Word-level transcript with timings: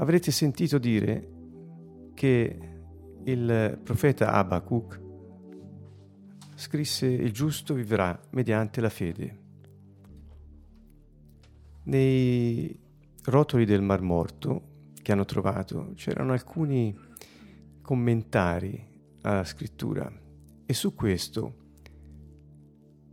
Avrete 0.00 0.30
sentito 0.30 0.78
dire 0.78 1.28
che 2.14 2.58
il 3.24 3.78
profeta 3.84 4.32
Abacuc 4.32 4.98
scrisse 6.54 7.06
il 7.06 7.30
giusto 7.32 7.74
vivrà 7.74 8.18
mediante 8.30 8.80
la 8.80 8.88
fede. 8.88 9.38
Nei 11.82 12.80
rotoli 13.24 13.66
del 13.66 13.82
Mar 13.82 14.00
Morto 14.00 14.92
che 15.02 15.12
hanno 15.12 15.26
trovato 15.26 15.92
c'erano 15.94 16.32
alcuni 16.32 16.98
commentari 17.82 18.82
alla 19.20 19.44
scrittura 19.44 20.10
e 20.64 20.72
su 20.72 20.94
questo 20.94 21.56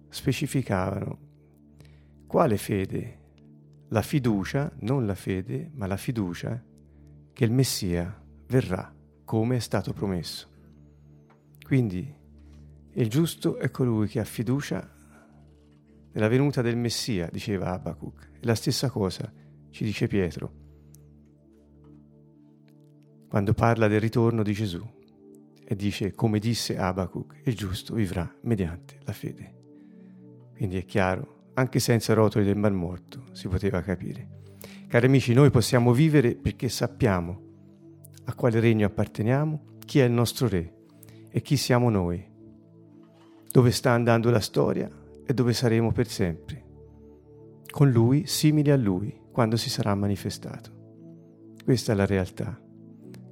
specificavano 0.07 1.19
quale 2.27 2.55
fede? 2.55 3.25
La 3.89 4.01
fiducia, 4.01 4.71
non 4.79 5.05
la 5.05 5.15
fede, 5.15 5.69
ma 5.73 5.85
la 5.85 5.97
fiducia 5.97 6.63
che 7.37 7.45
il 7.45 7.51
Messia 7.51 8.19
verrà 8.47 8.91
come 9.23 9.57
è 9.57 9.59
stato 9.59 9.93
promesso. 9.93 10.47
Quindi 11.63 12.11
il 12.93 13.09
giusto 13.09 13.57
è 13.57 13.69
colui 13.69 14.07
che 14.07 14.19
ha 14.19 14.23
fiducia 14.23 14.91
nella 16.13 16.27
venuta 16.29 16.63
del 16.63 16.77
Messia, 16.77 17.29
diceva 17.31 17.73
Abacuc. 17.73 18.31
E 18.39 18.45
la 18.47 18.55
stessa 18.55 18.89
cosa 18.89 19.31
ci 19.69 19.83
dice 19.83 20.07
Pietro 20.07 20.51
quando 23.27 23.53
parla 23.53 23.87
del 23.87 23.99
ritorno 23.99 24.41
di 24.41 24.53
Gesù 24.53 24.83
e 25.63 25.75
dice, 25.75 26.13
come 26.13 26.39
disse 26.39 26.75
Abacuc, 26.75 27.41
il 27.43 27.55
giusto 27.55 27.93
vivrà 27.93 28.27
mediante 28.41 28.97
la 29.03 29.13
fede. 29.13 29.53
Quindi 30.55 30.77
è 30.77 30.85
chiaro, 30.85 31.51
anche 31.53 31.77
senza 31.77 32.15
rotoli 32.15 32.45
del 32.45 32.57
Mar 32.57 32.71
Morto 32.71 33.25
si 33.33 33.47
poteva 33.47 33.83
capire. 33.83 34.36
Cari 34.87 35.05
amici, 35.05 35.33
noi 35.33 35.49
possiamo 35.49 35.91
vivere 35.91 36.35
perché 36.35 36.69
sappiamo 36.69 37.41
a 38.23 38.33
quale 38.35 38.61
regno 38.61 38.85
apparteniamo, 38.85 39.75
chi 39.85 39.99
è 39.99 40.05
il 40.05 40.13
nostro 40.13 40.47
re 40.47 40.75
e 41.29 41.41
chi 41.41 41.57
siamo 41.57 41.89
noi, 41.89 42.25
dove 43.51 43.71
sta 43.71 43.91
andando 43.91 44.29
la 44.29 44.39
storia 44.39 44.89
e 45.25 45.33
dove 45.33 45.51
saremo 45.51 45.91
per 45.91 46.07
sempre, 46.07 46.65
con 47.69 47.91
lui 47.91 48.27
simili 48.27 48.71
a 48.71 48.77
lui 48.77 49.13
quando 49.29 49.57
si 49.57 49.69
sarà 49.69 49.93
manifestato. 49.93 50.71
Questa 51.65 51.91
è 51.91 51.95
la 51.95 52.05
realtà, 52.05 52.57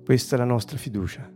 questa 0.03 0.35
è 0.35 0.37
la 0.37 0.43
nostra 0.43 0.77
fiducia. 0.77 1.34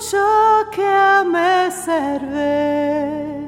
Tutto 0.00 0.08
ciò 0.08 0.68
che 0.70 0.82
a 0.82 1.22
me 1.22 1.70
serve. 1.70 3.39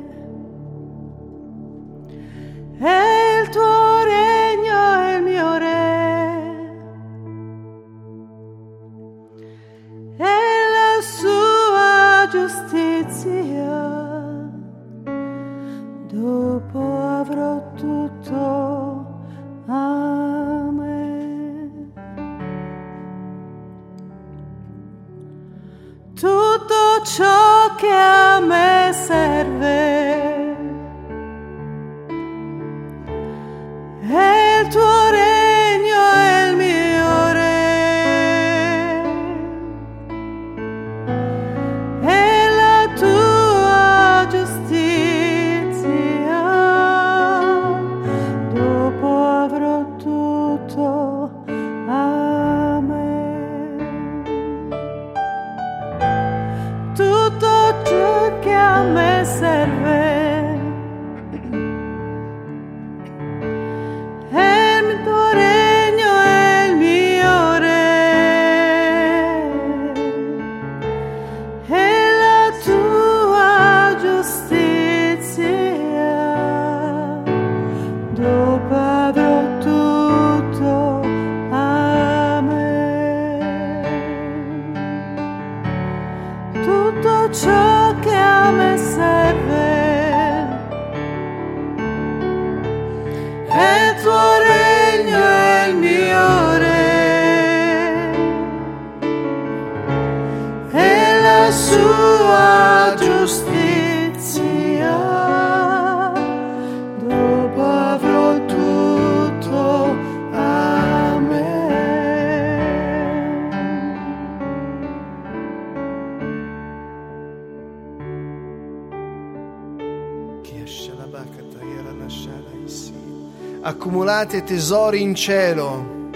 Accumulate 124.12 124.44
tesori 124.44 125.00
in 125.00 125.14
cielo, 125.14 126.10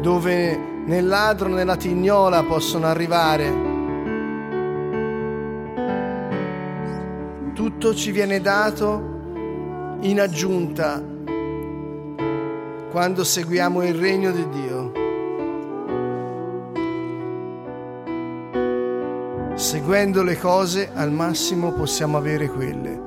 dove 0.00 0.56
né 0.86 1.00
ladro 1.00 1.48
né 1.48 1.64
la 1.64 1.74
tignola 1.74 2.44
possono 2.44 2.86
arrivare. 2.86 3.52
Tutto 7.52 7.92
ci 7.96 8.12
viene 8.12 8.40
dato 8.40 9.98
in 10.02 10.20
aggiunta 10.20 11.02
quando 12.88 13.24
seguiamo 13.24 13.82
il 13.82 13.94
regno 13.94 14.30
di 14.30 14.48
Dio. 14.48 14.92
seguendo 19.56 20.22
le 20.22 20.38
cose 20.38 20.90
al 20.94 21.10
massimo 21.10 21.72
possiamo 21.72 22.16
avere 22.16 22.48
quelle. 22.48 22.99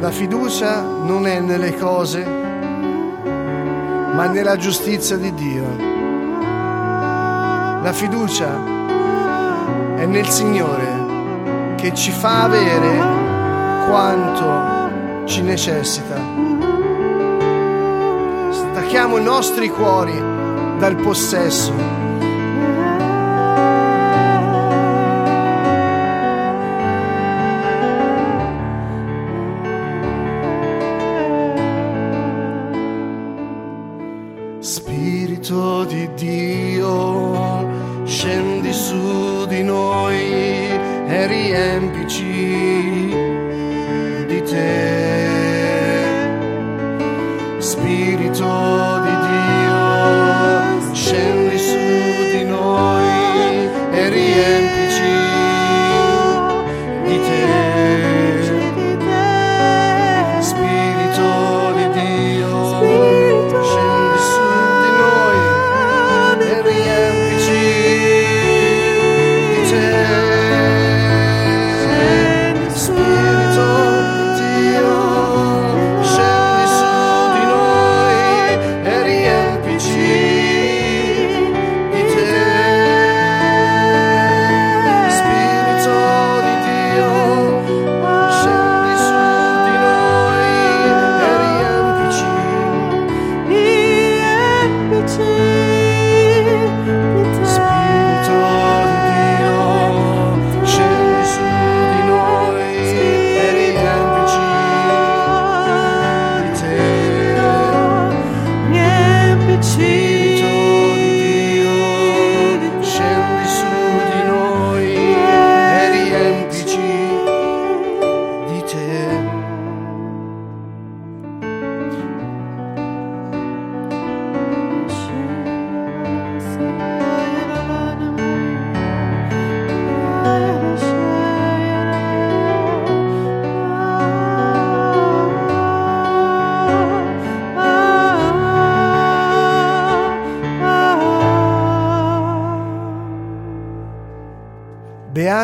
La 0.00 0.12
fiducia 0.12 0.80
non 0.80 1.26
è 1.26 1.40
nelle 1.40 1.74
cose, 1.74 2.24
ma 2.24 4.26
nella 4.26 4.56
giustizia 4.56 5.16
di 5.16 5.34
Dio. 5.34 5.66
La 7.82 7.92
fiducia 7.92 8.48
è 9.96 10.06
nel 10.06 10.28
Signore 10.28 11.74
che 11.74 11.92
ci 11.94 12.12
fa 12.12 12.44
avere 12.44 13.86
quanto 13.88 15.26
ci 15.26 15.42
necessita. 15.42 16.16
Stacchiamo 18.50 19.18
i 19.18 19.22
nostri 19.22 19.68
cuori 19.68 20.16
dal 20.78 20.94
possesso 20.94 22.07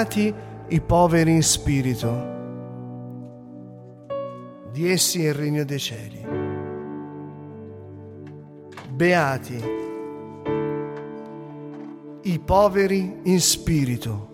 Beati 0.05 0.35
i 0.69 0.81
poveri 0.83 1.33
in 1.33 1.43
spirito, 1.43 2.33
di 4.71 4.91
essi 4.91 5.25
è 5.25 5.29
il 5.29 5.35
regno 5.35 5.65
dei 5.65 5.79
cieli. 5.79 6.27
Beati 8.91 9.65
i 12.21 12.39
poveri 12.39 13.21
in 13.23 13.41
spirito. 13.41 14.29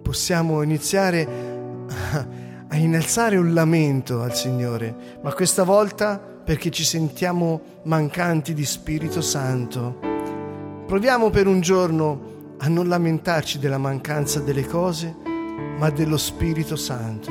Possiamo 0.00 0.62
iniziare 0.62 1.28
a 2.66 2.76
innalzare 2.76 3.36
un 3.36 3.52
lamento 3.52 4.22
al 4.22 4.34
Signore, 4.34 5.18
ma 5.20 5.34
questa 5.34 5.64
volta 5.64 6.18
perché 6.18 6.70
ci 6.70 6.82
sentiamo 6.82 7.60
mancanti 7.82 8.54
di 8.54 8.64
Spirito 8.64 9.20
Santo 9.20 10.07
Proviamo 10.88 11.28
per 11.28 11.46
un 11.46 11.60
giorno 11.60 12.54
a 12.56 12.68
non 12.68 12.88
lamentarci 12.88 13.58
della 13.58 13.76
mancanza 13.76 14.40
delle 14.40 14.64
cose, 14.64 15.14
ma 15.76 15.90
dello 15.90 16.16
Spirito 16.16 16.76
Santo. 16.76 17.30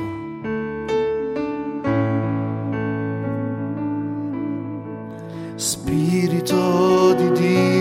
Spirito 5.56 7.14
di 7.14 7.32
Dio, 7.32 7.77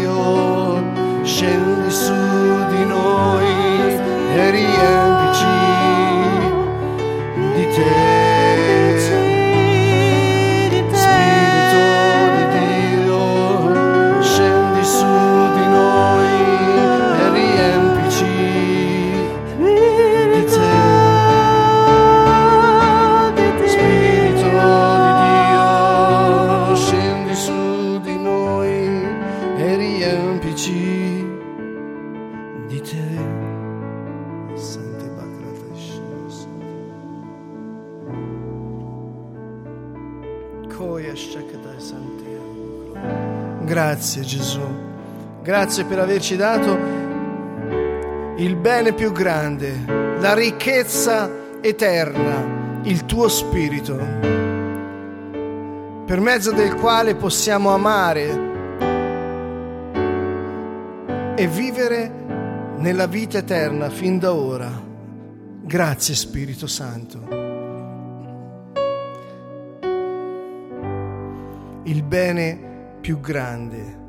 grazie 45.57 45.85
per 45.85 45.97
averci 45.97 46.35
dato 46.35 46.77
il 48.37 48.55
bene 48.57 48.93
più 48.93 49.11
grande, 49.11 49.85
la 50.19 50.35
ricchezza 50.35 51.27
eterna, 51.61 52.81
il 52.83 53.07
tuo 53.07 53.27
spirito, 53.27 53.95
per 56.05 56.19
mezzo 56.19 56.51
del 56.51 56.75
quale 56.75 57.15
possiamo 57.15 57.71
amare 57.71 58.45
e 61.35 61.47
vivere 61.47 62.11
nella 62.77 63.07
vita 63.07 63.39
eterna 63.39 63.89
fin 63.89 64.19
da 64.19 64.33
ora. 64.35 64.69
Grazie 65.63 66.13
Spirito 66.13 66.67
Santo. 66.67 67.27
Il 71.85 72.03
bene 72.03 72.95
più 73.01 73.19
grande, 73.19 74.05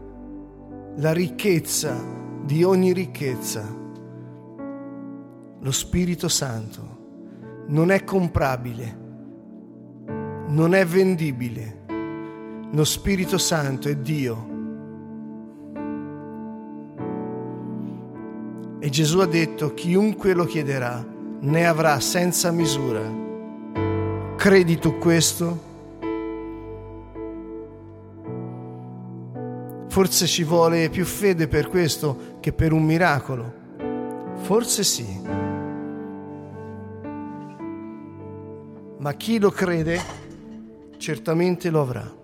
la 0.99 1.13
ricchezza 1.13 1.97
di 2.43 2.65
ogni 2.65 2.93
ricchezza, 2.93 3.65
lo 5.61 5.71
Spirito 5.71 6.29
Santo, 6.29 6.97
non 7.69 7.93
è 7.93 8.03
comprabile, 8.03 8.99
non 10.49 10.75
è 10.75 10.85
vendibile. 10.85 11.77
Lo 12.71 12.85
Spirito 12.85 13.39
Santo 13.39 13.89
è 13.89 13.97
Dio. 13.97 14.57
E 18.81 18.89
Gesù 18.91 19.21
ha 19.21 19.27
detto, 19.27 19.75
chiunque 19.75 20.35
lo 20.35 20.45
chiederà 20.47 21.05
ne 21.41 21.67
avrà 21.67 22.01
senza 22.01 22.51
misura. 22.51 23.03
Credi 24.37 24.79
tu 24.79 24.99
questo? 24.99 25.68
Forse 29.89 30.27
ci 30.27 30.45
vuole 30.45 30.91
più 30.91 31.05
fede 31.05 31.49
per 31.49 31.69
questo 31.69 32.37
che 32.41 32.53
per 32.53 32.73
un 32.73 32.85
miracolo. 32.85 33.53
Forse 34.43 34.85
sì. 34.85 35.21
Ma 38.99 39.13
chi 39.15 39.39
lo 39.39 39.51
crede 39.51 40.01
certamente 40.99 41.71
lo 41.71 41.81
avrà. 41.81 42.18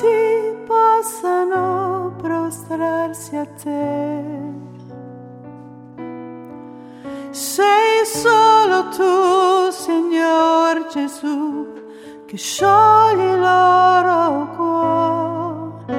morti 0.00 0.56
possano 0.66 2.14
prostrarsi 2.16 3.36
a 3.36 3.46
te. 3.62 4.22
Sei 7.30 8.04
solo 8.04 8.88
tu, 8.88 9.70
Signor 9.70 10.86
Gesù, 10.90 11.66
che 12.26 12.36
sciogli 12.36 13.20
il 13.20 13.40
loro 13.40 14.48
cuore, 14.56 15.96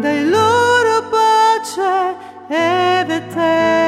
dai 0.00 0.28
loro 0.28 1.08
pace 1.08 2.16
ed 2.48 3.10
eterno. 3.10 3.79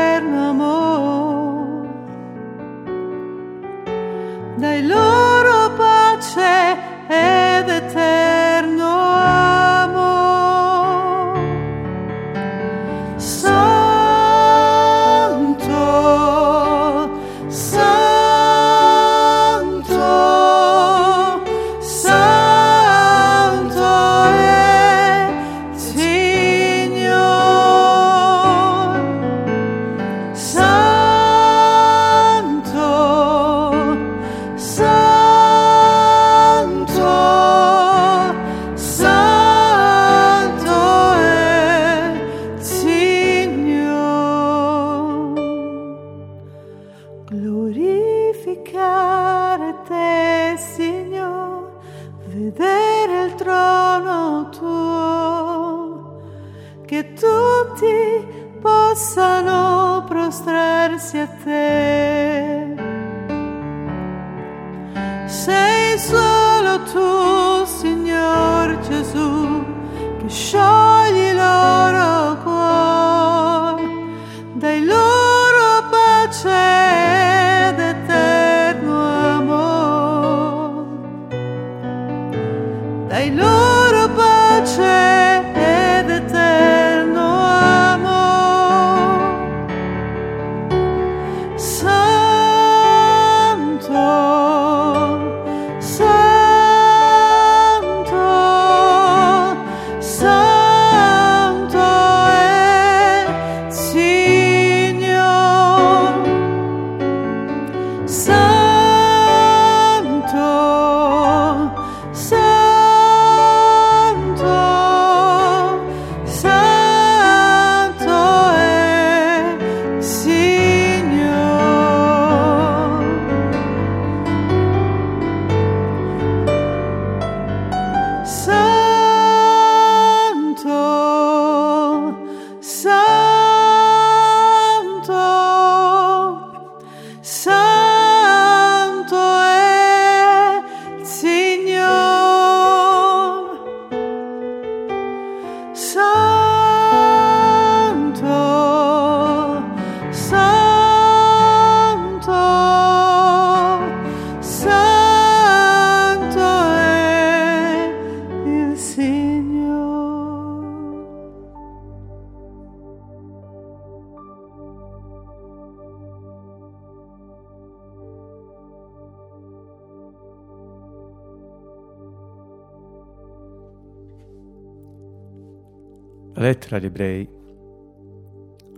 Agli 176.82 176.86
ebrei 176.86 177.28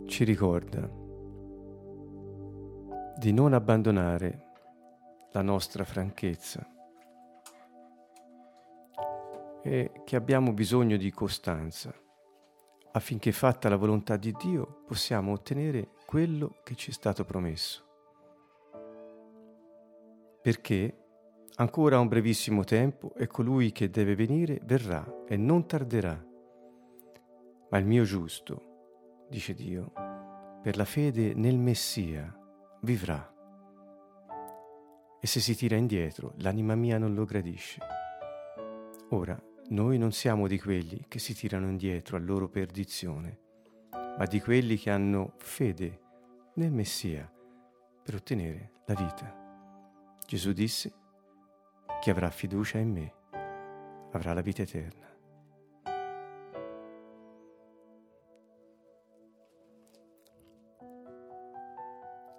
ci 0.06 0.25
ricorda 0.25 0.90
di 3.16 3.32
non 3.32 3.54
abbandonare 3.54 4.52
la 5.32 5.40
nostra 5.40 5.84
franchezza 5.84 6.68
e 9.62 10.02
che 10.04 10.16
abbiamo 10.16 10.52
bisogno 10.52 10.99
di 10.99 11.11
costanza 11.11 11.94
affinché 12.92 13.32
fatta 13.32 13.70
la 13.70 13.76
volontà 13.76 14.16
di 14.16 14.32
Dio 14.32 14.82
possiamo 14.87 15.32
ottenere 15.32 15.92
quello 16.04 16.58
che 16.62 16.75
ci 16.75 16.90
è 16.90 16.92
stato 16.92 17.25
promesso. 17.25 17.82
Perché 20.42 20.99
ancora 21.56 21.99
un 21.99 22.08
brevissimo 22.08 22.62
tempo 22.64 23.14
e 23.14 23.26
colui 23.26 23.73
che 23.73 23.88
deve 23.88 24.14
venire 24.14 24.61
verrà 24.64 25.25
e 25.26 25.37
non 25.37 25.66
tarderà. 25.66 26.32
Ma 27.75 27.81
il 27.81 27.87
mio 27.87 28.04
giusto, 28.04 29.26
dice 29.28 29.52
Dio, 29.52 29.90
per 30.62 30.76
la 30.76 30.85
fede 30.85 31.35
nel 31.35 31.59
Messia 31.59 32.33
vivrà. 32.83 33.35
E 35.21 35.26
se 35.26 35.40
si 35.40 35.57
tira 35.57 35.75
indietro, 35.75 36.35
l'anima 36.37 36.76
mia 36.76 36.99
non 36.99 37.14
lo 37.14 37.25
gradisce. 37.25 37.81
Ora, 39.09 39.37
noi 39.71 39.99
non 39.99 40.12
siamo 40.12 40.47
di 40.47 40.57
quelli 40.61 41.07
che 41.09 41.19
si 41.19 41.35
tirano 41.35 41.69
indietro 41.69 42.16
a 42.16 42.21
loro 42.21 42.49
perdizione, 42.49 43.40
ma 43.90 44.25
di 44.25 44.40
quelli 44.40 44.76
che 44.76 44.90
hanno 44.90 45.33
fede 45.38 46.00
nel 46.54 46.71
Messia 46.71 47.28
per 48.04 48.14
ottenere 48.14 48.83
la 48.87 48.95
vita. 48.95 50.16
Gesù 50.25 50.52
disse, 50.52 50.93
chi 52.00 52.09
avrà 52.09 52.31
fiducia 52.31 52.78
in 52.78 52.93
me 52.93 53.14
avrà 54.12 54.33
la 54.33 54.43
vita 54.43 54.62
eterna. 54.62 55.13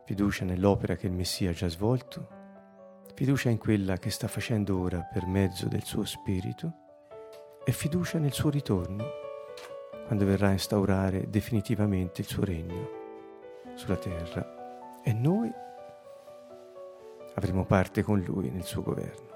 Fiducia 0.05 0.45
nell'opera 0.45 0.95
che 0.95 1.07
il 1.07 1.13
Messia 1.13 1.49
ha 1.49 1.53
già 1.53 1.67
svolto, 1.67 2.27
fiducia 3.15 3.49
in 3.49 3.57
quella 3.57 3.97
che 3.97 4.11
sta 4.11 4.27
facendo 4.27 4.79
ora 4.79 5.01
per 5.01 5.25
mezzo 5.25 5.67
del 5.67 5.83
suo 5.83 6.05
Spirito. 6.05 6.73
E 7.65 7.71
fiducia 7.71 8.19
nel 8.19 8.31
suo 8.31 8.51
ritorno, 8.51 9.03
quando 10.05 10.23
verrà 10.25 10.49
a 10.49 10.51
instaurare 10.51 11.27
definitivamente 11.27 12.21
il 12.21 12.27
suo 12.27 12.43
regno 12.43 12.89
sulla 13.73 13.95
terra. 13.95 15.01
E 15.03 15.11
noi 15.11 15.51
avremo 17.33 17.65
parte 17.65 18.03
con 18.03 18.19
lui 18.19 18.51
nel 18.51 18.63
suo 18.63 18.83
governo. 18.83 19.29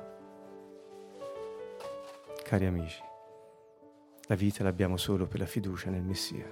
Cari 2.44 2.68
amici, 2.68 3.02
la 4.28 4.36
vita 4.36 4.62
l'abbiamo 4.62 4.98
solo 4.98 5.26
per 5.26 5.40
la 5.40 5.48
fiducia 5.48 5.90
nel 5.90 6.04
Messia, 6.04 6.46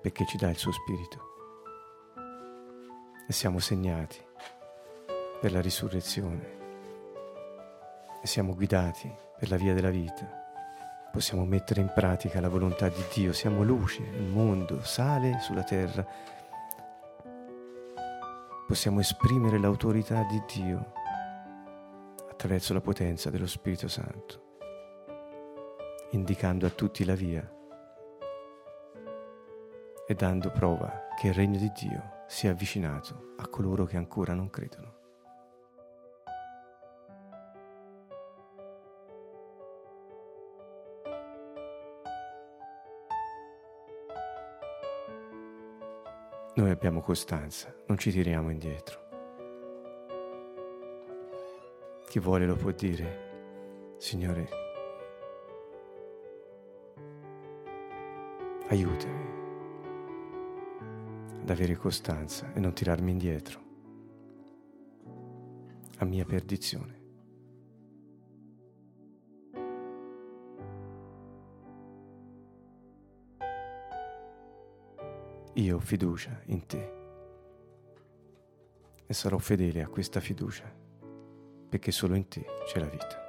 perché 0.00 0.24
ci 0.24 0.38
dà 0.38 0.48
il 0.48 0.56
suo 0.56 0.72
spirito 0.72 1.31
e 3.26 3.32
siamo 3.32 3.58
segnati 3.58 4.18
per 5.40 5.52
la 5.52 5.60
risurrezione. 5.60 6.60
E 8.22 8.26
siamo 8.26 8.54
guidati 8.54 9.12
per 9.38 9.50
la 9.50 9.56
via 9.56 9.74
della 9.74 9.90
vita. 9.90 10.40
Possiamo 11.10 11.44
mettere 11.44 11.80
in 11.80 11.90
pratica 11.94 12.40
la 12.40 12.48
volontà 12.48 12.88
di 12.88 13.04
Dio, 13.12 13.32
siamo 13.32 13.62
luce 13.62 14.02
nel 14.02 14.22
mondo, 14.22 14.82
sale 14.82 15.38
sulla 15.40 15.64
terra. 15.64 16.06
Possiamo 18.66 19.00
esprimere 19.00 19.58
l'autorità 19.58 20.22
di 20.22 20.42
Dio 20.54 20.92
attraverso 22.30 22.72
la 22.72 22.80
potenza 22.80 23.30
dello 23.30 23.46
Spirito 23.46 23.88
Santo, 23.88 24.42
indicando 26.12 26.66
a 26.66 26.70
tutti 26.70 27.04
la 27.04 27.14
via 27.14 27.46
e 30.06 30.14
dando 30.14 30.50
prova 30.50 31.08
che 31.18 31.28
il 31.28 31.34
regno 31.34 31.58
di 31.58 31.70
Dio 31.72 32.20
si 32.32 32.46
è 32.46 32.50
avvicinato 32.50 33.34
a 33.36 33.46
coloro 33.46 33.84
che 33.84 33.98
ancora 33.98 34.32
non 34.32 34.48
credono. 34.48 35.00
Noi 46.54 46.70
abbiamo 46.70 47.02
costanza, 47.02 47.70
non 47.86 47.98
ci 47.98 48.10
tiriamo 48.10 48.48
indietro. 48.48 49.00
Chi 52.06 52.18
vuole 52.18 52.46
lo 52.46 52.56
può 52.56 52.70
dire, 52.70 53.96
Signore, 53.98 54.48
aiutami 58.68 59.31
ad 61.42 61.50
avere 61.50 61.76
costanza 61.76 62.52
e 62.54 62.60
non 62.60 62.72
tirarmi 62.72 63.10
indietro 63.10 63.60
a 65.98 66.04
mia 66.04 66.24
perdizione. 66.24 67.00
io 75.54 75.76
ho 75.76 75.80
fiducia 75.80 76.40
in 76.46 76.66
te 76.66 76.92
e 79.06 79.12
sarò 79.12 79.38
fedele 79.38 79.82
a 79.82 79.88
questa 79.88 80.20
fiducia 80.20 80.64
perché 81.68 81.90
solo 81.90 82.14
in 82.14 82.28
te 82.28 82.44
c'è 82.66 82.78
la 82.78 82.88
vita. 82.88 83.21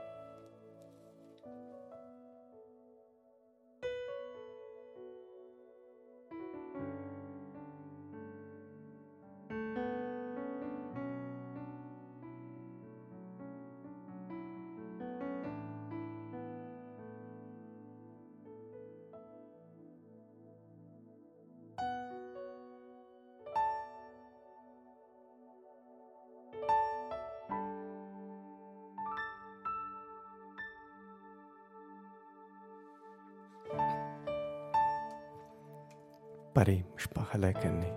Shpachalekeni, 37.43 37.91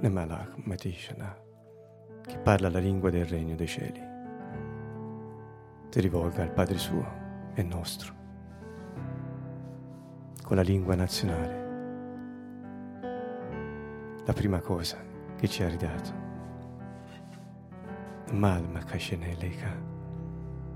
Nemalach 0.00 0.56
Matishana, 0.64 1.36
che 2.22 2.38
parla 2.38 2.70
la 2.70 2.78
lingua 2.78 3.10
del 3.10 3.26
regno 3.26 3.54
dei 3.54 3.66
cieli. 3.66 4.00
Si 5.90 6.00
rivolga 6.00 6.42
al 6.42 6.52
Padre 6.52 6.78
suo 6.78 7.06
e 7.52 7.62
nostro, 7.62 8.14
con 10.42 10.56
la 10.56 10.62
lingua 10.62 10.94
nazionale, 10.94 11.60
la 14.24 14.32
prima 14.32 14.60
cosa 14.60 14.96
che 15.36 15.46
ci 15.46 15.62
ha 15.62 15.68
ridato. 15.68 16.20
Malma 18.32 18.82
Kasheneleka, 18.82 19.76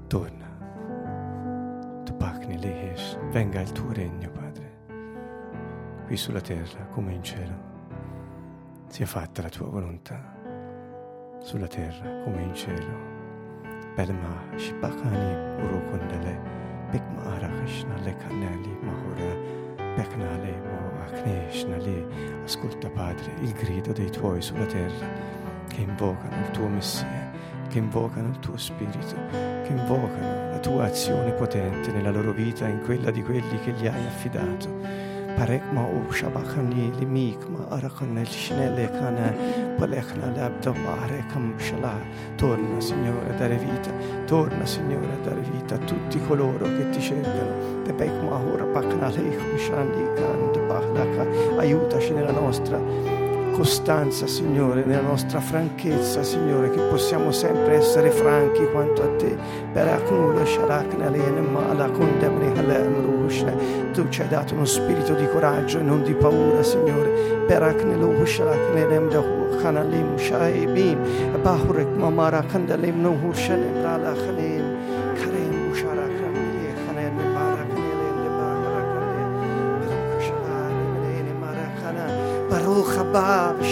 torna, 0.08 2.02
Tupakni 2.04 2.58
Lehesh, 2.58 3.16
venga 3.30 3.62
il 3.62 3.72
tuo 3.72 3.90
regno, 3.92 4.28
Padre 4.30 4.45
qui 6.06 6.16
sulla 6.16 6.40
terra 6.40 6.86
come 6.92 7.12
in 7.12 7.22
cielo. 7.22 7.74
Sia 8.86 9.06
fatta 9.06 9.42
la 9.42 9.48
tua 9.48 9.66
volontà, 9.66 10.22
sulla 11.40 11.66
terra 11.66 12.22
come 12.22 12.42
in 12.42 12.54
cielo. 12.54 13.14
Belma 13.96 14.44
shipakani 14.54 15.64
urukundale, 15.64 16.38
pikma 16.90 17.22
arakashnale 17.34 18.14
kanali 18.18 18.78
mahura, 18.82 19.34
peknale 19.96 20.52
mo 20.68 21.02
akneshnale. 21.06 22.06
Ascolta 22.44 22.88
Padre 22.88 23.32
il 23.40 23.52
grido 23.52 23.92
dei 23.92 24.10
tuoi 24.10 24.40
sulla 24.40 24.66
terra 24.66 25.08
che 25.66 25.80
invocano 25.80 26.36
il 26.40 26.50
tuo 26.52 26.68
Messia, 26.68 27.32
che 27.68 27.78
invocano 27.78 28.28
il 28.28 28.38
tuo 28.38 28.56
Spirito, 28.56 29.16
che 29.64 29.72
invocano 29.72 30.50
la 30.52 30.60
tua 30.60 30.84
azione 30.84 31.32
potente 31.32 31.90
nella 31.90 32.12
loro 32.12 32.30
vita 32.30 32.68
e 32.68 32.70
in 32.70 32.82
quella 32.82 33.10
di 33.10 33.24
quelli 33.24 33.58
che 33.58 33.72
gli 33.72 33.88
hai 33.88 34.06
affidato 34.06 35.05
parek 35.36 35.64
ma 35.72 35.84
u 35.86 36.00
shabakani 36.12 36.90
limik 36.98 37.40
ma 37.52 37.76
arakana 37.76 38.24
shnele 38.24 38.86
kana 38.96 39.28
palekna 39.78 40.26
labda 40.36 40.72
barekam 40.84 41.54
shala. 41.58 41.94
Torna 42.36 42.80
Signore 42.80 43.30
a 43.30 43.38
dare 43.38 43.56
vita. 43.56 43.90
Torna 44.26 44.66
Signore 44.66 45.12
a 45.12 45.24
dare 45.24 45.40
vita 45.40 45.74
a 45.74 45.78
tutti 45.78 46.18
coloro 46.26 46.64
che 46.64 46.90
ti 46.90 47.00
cercano 47.00 47.82
te 47.84 47.92
bek 47.92 48.22
ma 48.22 48.36
ora 48.52 48.64
bakna 48.64 49.08
leik 49.08 49.40
mishandi 49.52 50.02
kan 50.18 50.40
bahlaka 50.68 51.22
aiutaci 51.58 52.12
nella 52.12 52.32
nostra 52.32 52.78
costanza, 53.56 54.26
Signore, 54.26 54.84
nella 54.84 55.00
nostra 55.00 55.40
franchezza, 55.40 56.22
Signore, 56.22 56.70
che 56.70 56.80
possiamo 56.80 57.32
sempre 57.32 57.76
essere 57.76 58.10
franchi 58.10 58.66
quanto 58.70 59.02
a 59.02 59.08
te. 59.16 59.34
Tu 63.92 64.08
ci 64.10 64.20
hai 64.20 64.28
dato 64.28 64.54
uno 64.54 64.66
spirito 64.66 65.14
di 65.14 65.26
coraggio 65.28 65.78
e 65.78 65.82
non 65.82 66.02
di 66.02 66.12
paura, 66.12 66.62
Signore. 66.62 67.44
Bahurek 71.42 71.96
mamara 71.96 72.42
kandalim 72.42 73.00
no 73.00 73.10
hushalim 73.10 73.82
rala 73.82 74.12
khalim 74.14 74.46
Karim 74.46 74.55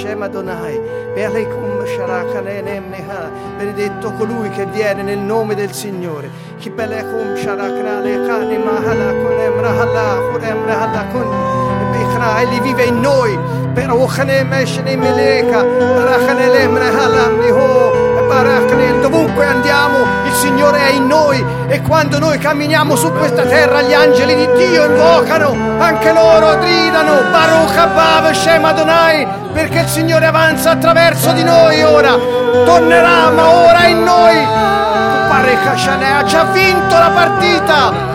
haba 0.05 0.13
Shem 0.13 0.23
Adonai 0.23 0.79
Bealeikum 1.15 1.87
sharakane 1.87 2.63
neha 2.63 3.31
Benedetto 3.57 4.13
colui 4.13 4.51
che 4.51 4.67
viene 4.67 5.03
nel 5.03 5.19
nome 5.19 5.55
del 5.55 5.73
Signore. 5.73 6.31
Chi 6.59 6.71
belekum 6.71 7.37
sharakane 7.37 8.27
kane 8.27 8.59
mahala 8.59 9.13
kunem 9.13 9.61
rahala 9.61 10.21
kurem 11.11 11.53
Egli 12.25 12.61
vive 12.63 12.85
in 12.85 13.01
noi. 13.01 13.39
Per 13.75 13.91
Ochane 13.91 14.45
Meshne 14.45 14.97
Meleka 14.97 15.63
Barachane 15.63 16.49
Lemre 16.49 16.89
Halam 16.89 17.39
Niho 17.39 18.03
dovunque 19.01 19.45
andiamo 19.45 19.99
il 20.25 20.33
Signore 20.33 20.79
è 20.79 20.93
in 20.93 21.07
noi. 21.07 21.45
E 21.69 21.81
quando 21.83 22.19
noi 22.19 22.39
camminiamo 22.39 22.97
su 22.97 23.13
questa 23.13 23.45
terra 23.45 23.83
gli 23.83 23.93
angeli 23.93 24.35
di 24.35 24.49
Dio 24.57 24.87
invocano 24.87 25.55
anche 25.79 26.13
loro 26.13 26.59
gridano 26.59 27.31
Baruch 27.31 27.77
Abba 27.77 28.33
Shem 28.33 28.65
Adonai 28.65 29.44
perché 29.65 29.81
il 29.81 29.89
Signore 29.89 30.27
avanza 30.27 30.73
attraverso 30.73 31.33
di 31.33 31.43
noi 31.43 31.83
ora. 31.83 32.13
Tornerà 32.67 33.31
ma 33.31 33.49
ora 33.49 33.87
in 33.87 34.03
noi. 34.03 34.37
Pare 35.27 35.59
Kashane 35.65 36.17
ha 36.17 36.23
già 36.23 36.45
vinto 36.53 36.99
la 36.99 37.11
partita 37.11 38.14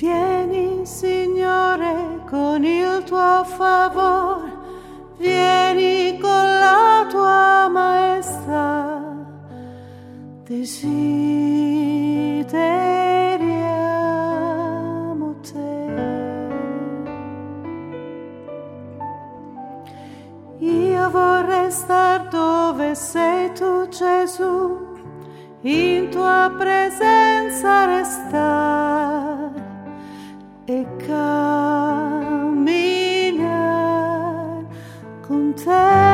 Vieni, 0.00 0.86
Signore, 0.86 2.24
con 2.26 2.64
il 2.64 3.02
tuo 3.04 3.44
favore, 3.44 4.50
vieni 5.18 6.18
con 6.18 6.30
la 6.30 7.06
tua 7.10 7.68
maestà. 7.68 8.98
Desideriamo 10.46 10.94
te. 15.42 15.98
Io 20.60 21.10
vorrei 21.10 21.70
star 21.70 22.26
dove 22.28 22.94
sei 22.94 23.52
tu, 23.52 23.86
Gesù, 23.90 24.78
in 25.60 26.08
tua 26.08 26.50
presenza 26.56 27.84
restare 27.84 29.19
con 35.64 36.09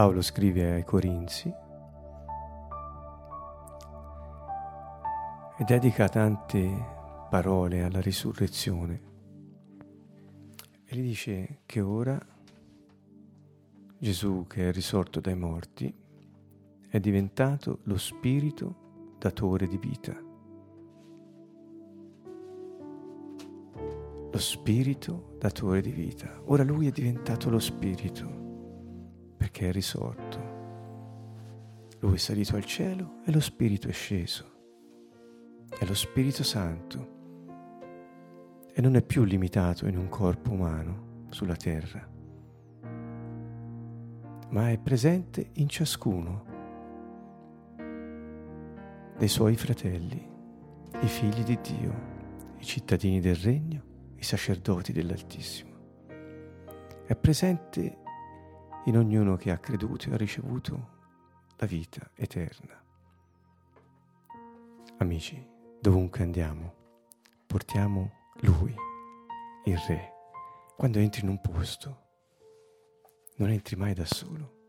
Paolo 0.00 0.22
scrive 0.22 0.72
ai 0.72 0.82
Corinzi 0.82 1.52
e 5.58 5.64
dedica 5.64 6.08
tante 6.08 6.86
parole 7.28 7.82
alla 7.82 8.00
risurrezione 8.00 9.02
e 10.86 10.96
gli 10.96 11.02
dice 11.02 11.58
che 11.66 11.82
ora 11.82 12.18
Gesù 13.98 14.46
che 14.48 14.70
è 14.70 14.72
risorto 14.72 15.20
dai 15.20 15.36
morti 15.36 15.94
è 16.88 16.98
diventato 16.98 17.80
lo 17.82 17.98
spirito 17.98 19.16
datore 19.18 19.66
di 19.66 19.76
vita. 19.76 20.18
Lo 24.32 24.38
spirito 24.38 25.36
datore 25.38 25.82
di 25.82 25.90
vita. 25.90 26.40
Ora 26.46 26.62
lui 26.62 26.86
è 26.86 26.90
diventato 26.90 27.50
lo 27.50 27.58
spirito 27.58 28.48
perché 29.40 29.70
è 29.70 29.72
risorto. 29.72 30.58
Lui 32.00 32.16
è 32.16 32.18
salito 32.18 32.56
al 32.56 32.64
cielo 32.66 33.22
e 33.24 33.32
lo 33.32 33.40
Spirito 33.40 33.88
è 33.88 33.92
sceso. 33.92 34.44
È 35.78 35.82
lo 35.86 35.94
Spirito 35.94 36.42
Santo 36.42 37.08
e 38.70 38.82
non 38.82 38.96
è 38.96 39.02
più 39.02 39.24
limitato 39.24 39.86
in 39.86 39.96
un 39.96 40.10
corpo 40.10 40.50
umano 40.52 41.24
sulla 41.30 41.56
terra, 41.56 42.06
ma 44.50 44.68
è 44.68 44.76
presente 44.78 45.48
in 45.54 45.70
ciascuno 45.70 46.44
dei 49.16 49.28
suoi 49.28 49.56
fratelli, 49.56 50.22
i 51.00 51.06
figli 51.06 51.42
di 51.44 51.58
Dio, 51.62 51.94
i 52.58 52.64
cittadini 52.64 53.20
del 53.20 53.36
regno, 53.36 53.82
i 54.16 54.22
sacerdoti 54.22 54.92
dell'Altissimo. 54.92 55.70
È 57.06 57.16
presente 57.16 58.00
in 58.84 58.96
ognuno 58.96 59.36
che 59.36 59.50
ha 59.50 59.58
creduto 59.58 60.08
e 60.08 60.14
ha 60.14 60.16
ricevuto 60.16 60.98
la 61.56 61.66
vita 61.66 62.10
eterna. 62.14 62.82
Amici, 64.98 65.46
dovunque 65.80 66.22
andiamo, 66.22 66.74
portiamo 67.46 68.28
Lui, 68.40 68.74
il 69.64 69.78
Re. 69.78 70.12
Quando 70.76 70.98
entri 70.98 71.22
in 71.22 71.28
un 71.28 71.40
posto, 71.40 72.08
non 73.36 73.50
entri 73.50 73.76
mai 73.76 73.92
da 73.92 74.06
solo, 74.06 74.68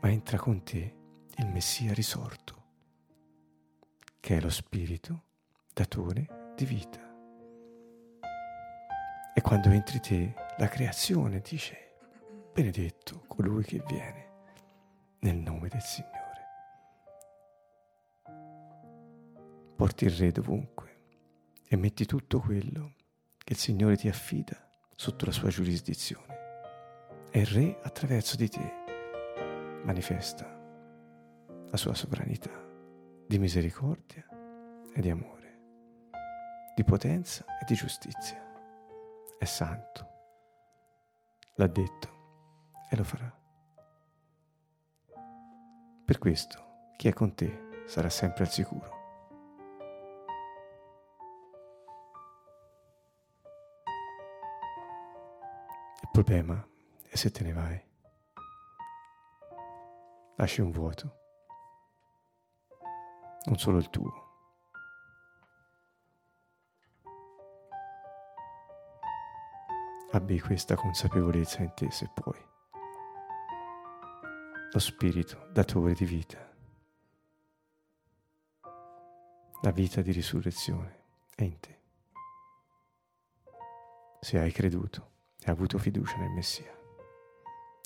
ma 0.00 0.10
entra 0.10 0.36
con 0.38 0.62
te 0.64 0.96
il 1.36 1.46
Messia 1.46 1.92
risorto, 1.92 2.62
che 4.18 4.36
è 4.36 4.40
lo 4.40 4.50
Spirito 4.50 5.22
datore 5.72 6.52
di 6.56 6.64
vita. 6.64 7.00
E 9.36 9.40
quando 9.40 9.70
entri 9.70 9.98
te, 10.00 10.34
la 10.58 10.68
creazione 10.68 11.40
dice, 11.40 11.93
benedetto 12.54 13.24
colui 13.26 13.64
che 13.64 13.82
viene 13.84 14.28
nel 15.22 15.34
nome 15.34 15.68
del 15.68 15.82
Signore. 15.82 16.12
Porti 19.74 20.04
il 20.04 20.12
Re 20.12 20.30
dovunque 20.30 21.00
e 21.66 21.76
metti 21.76 22.06
tutto 22.06 22.38
quello 22.38 22.92
che 23.38 23.54
il 23.54 23.58
Signore 23.58 23.96
ti 23.96 24.06
affida 24.06 24.70
sotto 24.94 25.24
la 25.24 25.32
sua 25.32 25.48
giurisdizione. 25.48 27.28
E 27.30 27.40
il 27.40 27.46
Re 27.46 27.80
attraverso 27.82 28.36
di 28.36 28.48
te 28.48 28.72
manifesta 29.82 30.46
la 31.70 31.76
sua 31.76 31.94
sovranità 31.94 32.52
di 33.26 33.38
misericordia 33.40 34.24
e 34.94 35.00
di 35.00 35.10
amore, 35.10 35.58
di 36.76 36.84
potenza 36.84 37.44
e 37.60 37.64
di 37.66 37.74
giustizia. 37.74 38.40
È 39.36 39.44
santo. 39.44 40.12
L'ha 41.56 41.66
detto 41.66 42.13
e 42.90 42.96
lo 42.96 43.04
farà. 43.04 43.42
Per 46.04 46.18
questo 46.18 46.92
chi 46.96 47.08
è 47.08 47.12
con 47.12 47.34
te 47.34 47.84
sarà 47.86 48.10
sempre 48.10 48.44
al 48.44 48.50
sicuro. 48.50 48.92
Il 56.02 56.08
problema 56.12 56.66
è 57.08 57.16
se 57.16 57.30
te 57.30 57.42
ne 57.42 57.52
vai. 57.52 57.82
Lasci 60.36 60.60
un 60.60 60.70
vuoto, 60.70 61.16
non 63.44 63.56
solo 63.56 63.78
il 63.78 63.88
tuo. 63.90 64.22
Abbi 70.12 70.38
questa 70.40 70.76
consapevolezza 70.76 71.62
in 71.62 71.72
te 71.74 71.90
se 71.90 72.08
puoi. 72.14 72.52
Lo 74.74 74.80
Spirito 74.80 75.46
datore 75.52 75.94
di 75.94 76.04
vita. 76.04 76.52
La 79.62 79.70
vita 79.70 80.02
di 80.02 80.10
risurrezione 80.10 81.02
è 81.36 81.44
in 81.44 81.60
te. 81.60 81.78
Se 84.18 84.36
hai 84.36 84.50
creduto 84.50 85.10
e 85.38 85.48
avuto 85.48 85.78
fiducia 85.78 86.16
nel 86.16 86.30
Messia. 86.30 86.76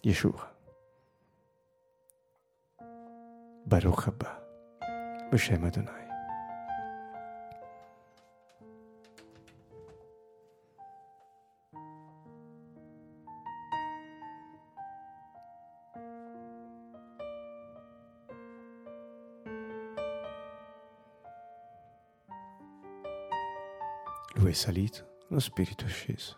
Yeshua. 0.01 0.57
Baruch 3.65 4.07
haba. 4.07 5.29
B'Shem 5.29 5.65
Adonai. 5.65 6.08
Lui 24.35 24.51
è 24.51 24.55
salito, 24.55 25.25
lo 25.29 25.41
Spirito 25.41 25.85
è 25.85 25.89
sceso. 25.89 26.37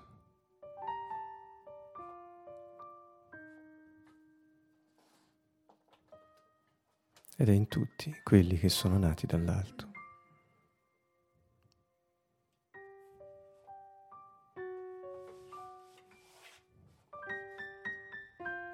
Ed 7.36 7.48
è 7.48 7.52
in 7.52 7.68
tutti 7.68 8.14
quelli 8.22 8.56
che 8.58 8.68
sono 8.68 8.98
nati 8.98 9.26
dall'alto. 9.26 9.88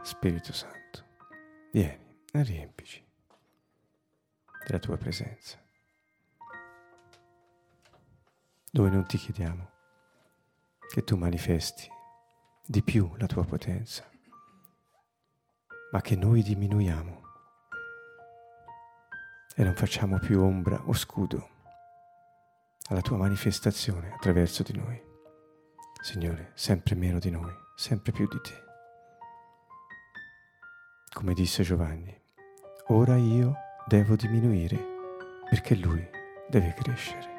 Spirito 0.03 0.53
Santo, 0.53 1.05
vieni 1.73 2.23
e 2.33 2.43
riempici 2.43 3.05
della 4.65 4.79
tua 4.79 4.97
presenza 4.97 5.66
dove 8.77 8.91
non 8.91 9.07
ti 9.07 9.17
chiediamo 9.17 9.71
che 10.93 11.03
tu 11.03 11.17
manifesti 11.17 11.89
di 12.63 12.83
più 12.83 13.11
la 13.17 13.25
tua 13.25 13.43
potenza, 13.43 14.05
ma 15.93 16.03
che 16.03 16.15
noi 16.15 16.43
diminuiamo 16.43 17.23
e 19.55 19.65
non 19.65 19.75
facciamo 19.75 20.19
più 20.19 20.43
ombra 20.43 20.79
o 20.85 20.93
scudo 20.93 21.49
alla 22.89 23.01
tua 23.01 23.17
manifestazione 23.17 24.13
attraverso 24.13 24.63
di 24.63 24.77
noi. 24.77 25.03
Signore, 26.03 26.51
sempre 26.53 26.97
meno 26.97 27.19
di 27.19 27.31
noi, 27.31 27.55
sempre 27.77 28.13
più 28.13 28.29
di 28.29 28.41
te. 28.43 28.63
Come 31.15 31.33
disse 31.33 31.63
Giovanni, 31.63 32.15
ora 32.89 33.17
io 33.17 33.55
devo 33.87 34.17
diminuire 34.17 34.77
perché 35.49 35.75
lui 35.77 36.07
deve 36.51 36.75
crescere. 36.75 37.36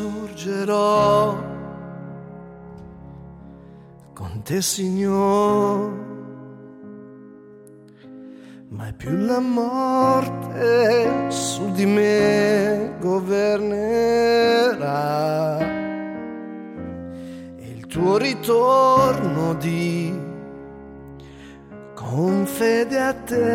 risorgerò 0.00 1.36
con 4.14 4.42
te 4.42 4.62
Signore. 4.62 6.08
Ma 8.68 8.86
è 8.88 8.94
più 8.94 9.14
la 9.16 9.40
morte 9.40 11.28
su 11.28 11.70
di 11.72 11.84
me 11.84 12.94
governerà 13.00 13.58
e 17.58 17.68
il 17.68 17.84
tuo 17.86 18.16
ritorno 18.16 19.54
di 19.54 20.18
con 21.94 22.46
fede 22.46 23.00
attenderò. 23.00 23.48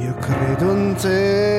Io 0.00 0.14
credo 0.20 0.72
in 0.72 0.94
te. 0.94 1.51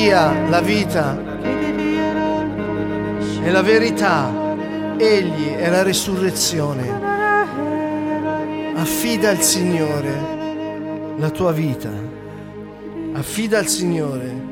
via, 0.00 0.48
la 0.48 0.60
vita 0.62 1.38
e 3.42 3.50
la 3.50 3.60
verità. 3.60 4.48
Egli 4.96 5.50
è 5.50 5.68
la 5.68 5.82
resurrezione. 5.82 6.88
Affida 8.76 9.28
al 9.30 9.40
Signore 9.40 11.16
la 11.18 11.28
tua 11.30 11.52
vita. 11.52 11.90
Affida 13.12 13.58
al 13.58 13.66
Signore. 13.66 14.48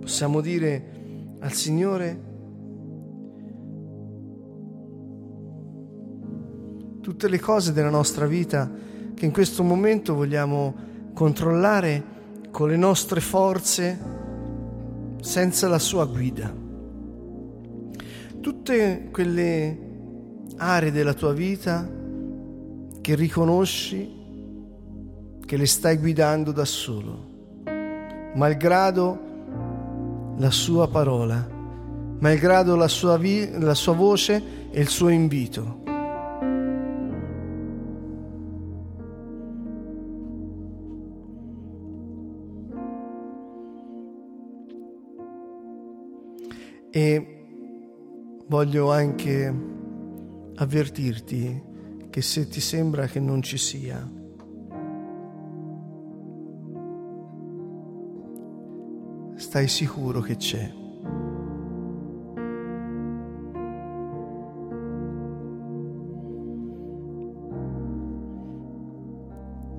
Possiamo 0.00 0.40
dire 0.40 1.38
al 1.40 1.52
Signore 1.52 2.32
tutte 7.04 7.28
le 7.28 7.38
cose 7.38 7.74
della 7.74 7.90
nostra 7.90 8.24
vita 8.24 8.70
che 9.14 9.26
in 9.26 9.30
questo 9.30 9.62
momento 9.62 10.14
vogliamo 10.14 10.74
controllare 11.12 12.02
con 12.50 12.70
le 12.70 12.78
nostre 12.78 13.20
forze 13.20 13.98
senza 15.20 15.68
la 15.68 15.78
sua 15.78 16.06
guida. 16.06 16.50
Tutte 18.40 19.08
quelle 19.12 19.78
aree 20.56 20.92
della 20.92 21.12
tua 21.12 21.34
vita 21.34 21.86
che 23.02 23.14
riconosci 23.14 24.22
che 25.44 25.56
le 25.58 25.66
stai 25.66 25.98
guidando 25.98 26.52
da 26.52 26.64
solo, 26.64 27.62
malgrado 28.34 29.18
la 30.38 30.50
sua 30.50 30.88
parola, 30.88 31.46
malgrado 32.18 32.76
la 32.76 32.88
sua, 32.88 33.18
vi- 33.18 33.50
la 33.58 33.74
sua 33.74 33.92
voce 33.92 34.70
e 34.70 34.80
il 34.80 34.88
suo 34.88 35.10
invito. 35.10 35.83
E 46.96 48.42
voglio 48.46 48.92
anche 48.92 49.52
avvertirti 50.54 51.62
che 52.08 52.22
se 52.22 52.46
ti 52.46 52.60
sembra 52.60 53.06
che 53.06 53.18
non 53.18 53.42
ci 53.42 53.58
sia, 53.58 54.08
stai 59.34 59.66
sicuro 59.66 60.20
che 60.20 60.36
c'è. 60.36 60.72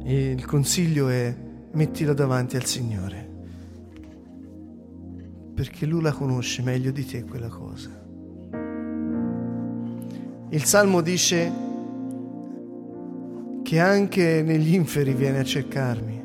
E 0.03 0.32
il 0.32 0.45
consiglio 0.45 1.07
è 1.07 1.34
mettila 1.72 2.11
davanti 2.11 2.57
al 2.57 2.66
Signore, 2.66 3.35
perché 5.56 5.86
Lui 5.86 6.01
la 6.01 6.12
conosce 6.12 6.62
meglio 6.62 6.91
di 6.91 7.06
te 7.06 7.24
quella 7.24 7.47
cosa. 7.47 7.89
Il 10.49 10.64
Salmo 10.64 11.01
dice 11.01 11.51
che 13.64 13.80
anche 13.80 14.43
negli 14.43 14.74
inferi 14.74 15.14
viene 15.14 15.39
a 15.39 15.43
cercarmi. 15.43 16.24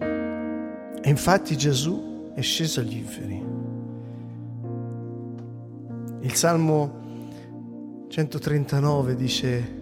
E 0.00 1.08
infatti 1.08 1.56
Gesù 1.56 2.32
è 2.34 2.40
sceso 2.40 2.80
agli 2.80 2.96
inferi. 2.96 3.44
Il 6.20 6.34
Salmo 6.34 7.00
139 8.08 9.14
dice 9.14 9.80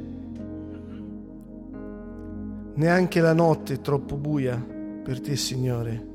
Neanche 2.74 3.20
la 3.20 3.34
notte 3.34 3.74
è 3.74 3.80
troppo 3.80 4.16
buia 4.16 4.56
per 5.02 5.20
te, 5.20 5.36
Signore. 5.36 6.09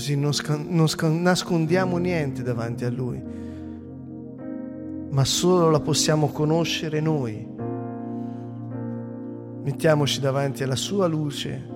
Così 0.00 0.16
non, 0.16 0.32
sc- 0.32 0.64
non 0.66 0.88
sc- 0.88 1.02
nascondiamo 1.02 1.98
niente 1.98 2.42
davanti 2.42 2.86
a 2.86 2.90
Lui, 2.90 3.22
ma 5.10 5.24
solo 5.26 5.68
la 5.68 5.80
possiamo 5.80 6.28
conoscere 6.28 7.00
noi. 7.00 7.46
Mettiamoci 9.62 10.20
davanti 10.20 10.62
alla 10.62 10.74
Sua 10.74 11.06
luce 11.06 11.68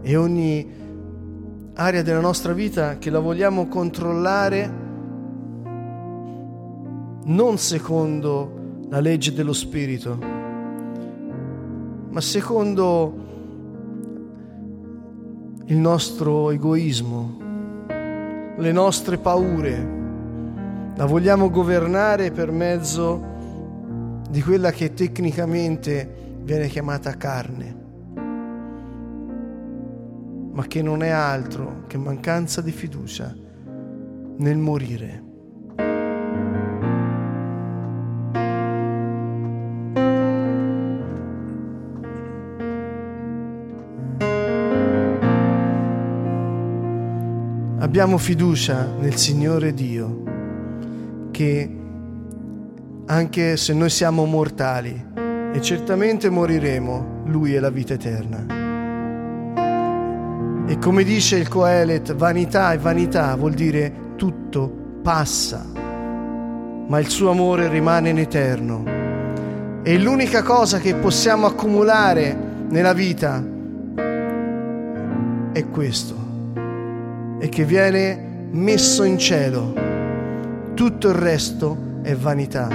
e 0.00 0.16
ogni 0.16 0.66
area 1.74 2.00
della 2.00 2.20
nostra 2.20 2.54
vita 2.54 2.96
che 2.96 3.10
la 3.10 3.18
vogliamo 3.20 3.68
controllare 3.68 4.72
non 7.24 7.58
secondo 7.58 8.86
la 8.88 9.00
legge 9.00 9.34
dello 9.34 9.52
Spirito, 9.52 10.18
ma 12.08 12.20
secondo 12.22 13.33
il 15.66 15.76
nostro 15.76 16.50
egoismo, 16.50 17.38
le 18.56 18.72
nostre 18.72 19.16
paure. 19.18 20.02
La 20.96 21.06
vogliamo 21.06 21.50
governare 21.50 22.30
per 22.30 22.50
mezzo 22.50 23.32
di 24.28 24.42
quella 24.42 24.70
che 24.70 24.92
tecnicamente 24.94 26.38
viene 26.42 26.68
chiamata 26.68 27.16
carne, 27.16 27.76
ma 30.52 30.66
che 30.66 30.82
non 30.82 31.02
è 31.02 31.08
altro 31.08 31.84
che 31.86 31.96
mancanza 31.96 32.60
di 32.60 32.70
fiducia 32.70 33.34
nel 34.36 34.58
morire. 34.58 35.23
Abbiamo 47.94 48.18
fiducia 48.18 48.92
nel 48.98 49.14
Signore 49.14 49.72
Dio 49.72 50.24
che 51.30 51.76
anche 53.06 53.56
se 53.56 53.72
noi 53.72 53.88
siamo 53.88 54.24
mortali 54.24 55.12
e 55.52 55.62
certamente 55.62 56.28
moriremo, 56.28 57.22
Lui 57.26 57.54
è 57.54 57.60
la 57.60 57.70
vita 57.70 57.94
eterna. 57.94 58.46
E 60.66 60.78
come 60.78 61.04
dice 61.04 61.36
il 61.36 61.46
Coelet, 61.46 62.16
vanità 62.16 62.72
e 62.72 62.78
vanità 62.78 63.36
vuol 63.36 63.52
dire 63.52 64.16
tutto 64.16 64.68
passa, 65.00 65.64
ma 66.88 66.98
il 66.98 67.08
suo 67.08 67.30
amore 67.30 67.68
rimane 67.68 68.08
in 68.08 68.18
eterno. 68.18 68.82
E 69.84 69.98
l'unica 69.98 70.42
cosa 70.42 70.80
che 70.80 70.96
possiamo 70.96 71.46
accumulare 71.46 72.36
nella 72.70 72.92
vita 72.92 73.40
è 75.52 75.68
questo 75.68 76.23
e 77.44 77.50
che 77.50 77.66
viene 77.66 78.48
messo 78.52 79.02
in 79.02 79.18
cielo. 79.18 79.74
Tutto 80.72 81.08
il 81.10 81.14
resto 81.14 81.76
è 82.00 82.14
vanità. 82.14 82.68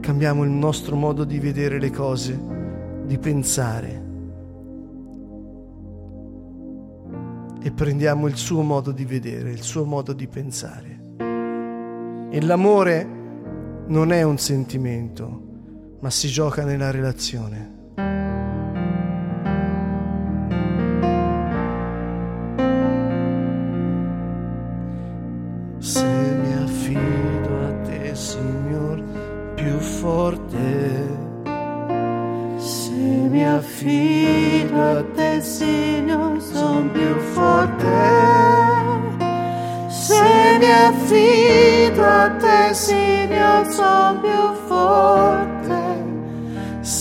Cambiamo 0.00 0.44
il 0.44 0.50
nostro 0.50 0.96
modo 0.96 1.24
di 1.24 1.38
vedere 1.38 1.78
le 1.78 1.90
cose, 1.90 2.40
di 3.04 3.18
pensare 3.18 4.02
e 7.60 7.70
prendiamo 7.70 8.28
il 8.28 8.36
suo 8.36 8.62
modo 8.62 8.92
di 8.92 9.04
vedere, 9.04 9.50
il 9.50 9.60
suo 9.60 9.84
modo 9.84 10.14
di 10.14 10.26
pensare. 10.26 11.00
E 12.30 12.40
l'amore 12.40 13.16
non 13.88 14.12
è 14.12 14.22
un 14.22 14.38
sentimento, 14.38 15.96
ma 16.00 16.10
si 16.10 16.28
gioca 16.28 16.64
nella 16.64 16.90
relazione. 16.90 17.77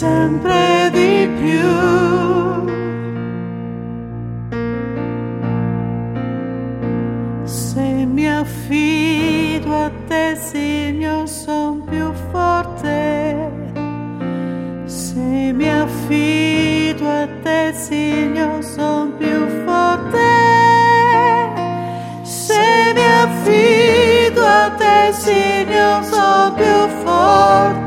Sempre 0.08 0.90
di 0.98 1.16
più. 1.40 1.70
Se 7.44 8.06
mi 8.16 8.28
affido 8.44 9.70
a 9.86 9.90
te, 10.08 10.36
Signor, 10.50 11.28
son 11.28 11.84
più 11.90 12.08
forte. 12.32 12.90
Se 14.86 15.52
mi 15.60 15.70
affido 15.86 17.06
a 17.22 17.28
te, 17.44 17.74
Signor, 17.74 18.64
son 18.64 19.04
più 19.20 19.40
forte. 19.66 20.30
Se 22.24 22.94
mi 22.98 23.08
affido 23.26 24.42
a 24.62 24.66
te, 24.82 24.96
Signor, 25.24 26.04
sono 26.04 26.54
più 26.60 26.78
forte, 27.04 27.87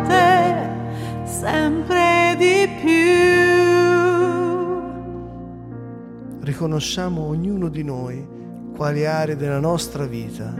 Riconosciamo 6.60 7.22
ognuno 7.22 7.70
di 7.70 7.82
noi 7.82 8.22
quali 8.76 9.06
aree 9.06 9.34
della 9.34 9.60
nostra 9.60 10.04
vita 10.04 10.54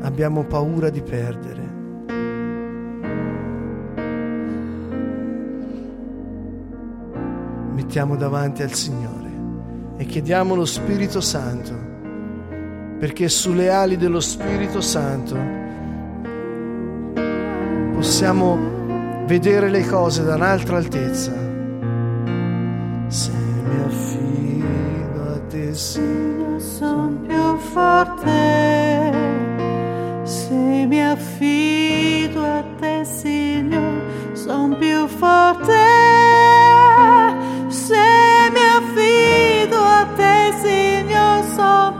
abbiamo 0.00 0.46
paura 0.46 0.90
di 0.90 1.00
perdere. 1.00 1.76
mettiamo 7.72 8.16
davanti 8.16 8.64
al 8.64 8.72
Signore 8.72 9.30
e 9.96 10.04
chiediamo 10.06 10.56
lo 10.56 10.64
Spirito 10.64 11.20
Santo, 11.20 11.72
perché 12.98 13.28
sulle 13.28 13.70
ali 13.70 13.96
dello 13.96 14.18
Spirito 14.18 14.80
Santo 14.80 15.36
possiamo 17.94 18.58
vedere 19.24 19.70
le 19.70 19.86
cose 19.86 20.24
da 20.24 20.34
un'altra 20.34 20.78
altezza. 20.78 21.32
Se 23.06 23.30
mi 23.30 23.82
affido 23.84 24.17
Signore, 25.78 26.58
sono 26.58 27.20
più 27.24 27.56
forte. 27.56 29.12
Se 30.24 30.52
mi 30.52 31.00
affido 31.00 32.44
a 32.44 32.64
te, 32.80 33.04
Signore, 33.04 34.34
sono 34.34 34.74
più 34.76 35.06
forte. 35.06 35.78
Se 37.68 37.94
mi 38.50 38.58
affido 38.58 39.80
a 39.80 40.04
te, 40.16 40.52
Signore, 40.60 41.44
sono 41.54 41.97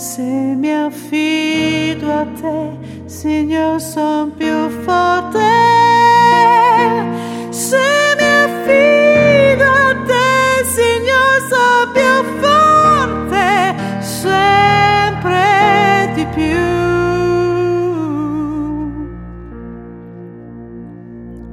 Se 0.00 0.22
mi 0.22 0.72
affido 0.72 2.10
a 2.10 2.24
te, 2.24 3.04
Signore, 3.04 3.78
son 3.80 4.32
più 4.34 4.70
forte. 4.82 5.38
Se 7.50 7.76
mi 8.16 8.24
affido 8.24 9.64
a 9.64 9.94
te, 10.06 10.64
Signore, 10.72 11.40
son 11.50 11.92
più 11.92 12.14
forte. 12.40 13.74
Sempre 14.00 15.44
di 16.14 16.24
più. 16.34 16.64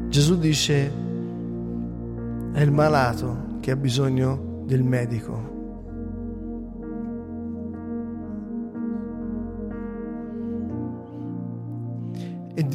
Gesù 0.08 0.38
dice 0.38 0.92
è 2.54 2.62
il 2.62 2.72
malato 2.72 3.60
che 3.60 3.72
ha 3.72 3.76
bisogno 3.76 4.64
del 4.66 4.84
medico. 4.84 5.57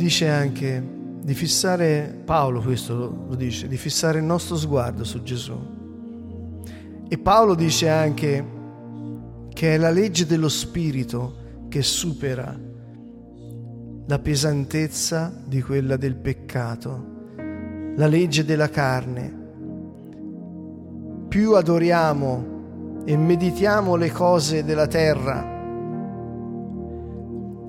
Dice 0.03 0.29
anche 0.29 0.85
di 1.23 1.33
fissare, 1.33 2.21
Paolo 2.25 2.61
questo 2.61 3.25
lo, 3.29 3.35
dice, 3.37 3.69
di 3.69 3.77
fissare 3.77 4.19
il 4.19 4.25
nostro 4.25 4.57
sguardo 4.57 5.05
su 5.05 5.23
Gesù. 5.23 5.57
E 7.09 7.19
Paolo 7.19 7.55
dice 7.55 7.89
anche 7.89 8.45
che 9.53 9.75
è 9.75 9.77
la 9.77 9.91
legge 9.91 10.27
dello 10.27 10.49
Spirito 10.49 11.37
che 11.69 11.83
supera 11.83 12.59
la 14.05 14.19
pesantezza 14.19 15.33
di 15.47 15.63
quella 15.63 15.97
del 15.97 16.17
peccato, 16.17 17.07
la 17.95 18.07
legge 18.09 18.45
della 18.45 18.71
carne. 18.71 19.41
Più 21.29 21.55
adoriamo 21.55 23.03
e 23.05 23.17
meditiamo 23.17 23.95
le 23.95 24.11
cose 24.11 24.65
della 24.65 24.89
terra 24.89 25.62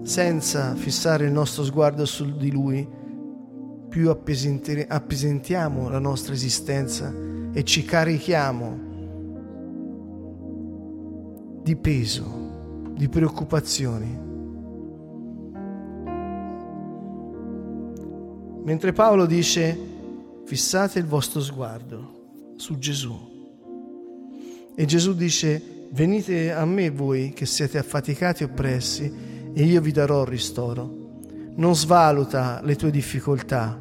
senza 0.04 0.76
fissare 0.76 1.26
il 1.26 1.32
nostro 1.32 1.64
sguardo 1.64 2.06
su 2.06 2.36
di 2.36 2.52
Lui, 2.52 2.88
più 3.90 4.10
appesentiamo 4.10 5.90
la 5.90 6.00
nostra 6.00 6.34
esistenza 6.34 7.14
e 7.54 7.64
ci 7.64 7.86
carichiamo 7.86 8.92
di 11.64 11.76
peso, 11.78 12.92
di 12.96 13.08
preoccupazioni. 13.08 14.20
Mentre 18.64 18.94
Paolo 18.94 19.26
dice 19.26 19.78
fissate 20.46 21.00
il 21.00 21.06
vostro 21.06 21.40
sguardo 21.40 22.54
su 22.58 22.78
Gesù. 22.78 23.32
E 24.76 24.86
Gesù 24.86 25.14
dice 25.14 25.88
venite 25.92 26.52
a 26.52 26.66
me 26.66 26.90
voi 26.90 27.32
che 27.34 27.46
siete 27.46 27.78
affaticati 27.78 28.44
e 28.44 28.46
oppressi 28.48 29.33
e 29.54 29.64
io 29.64 29.82
vi 29.82 29.92
darò 29.92 30.24
ristoro. 30.24 31.02
Non 31.56 31.76
svaluta 31.76 32.62
le 32.64 32.76
tue 32.76 32.92
difficoltà, 32.92 33.80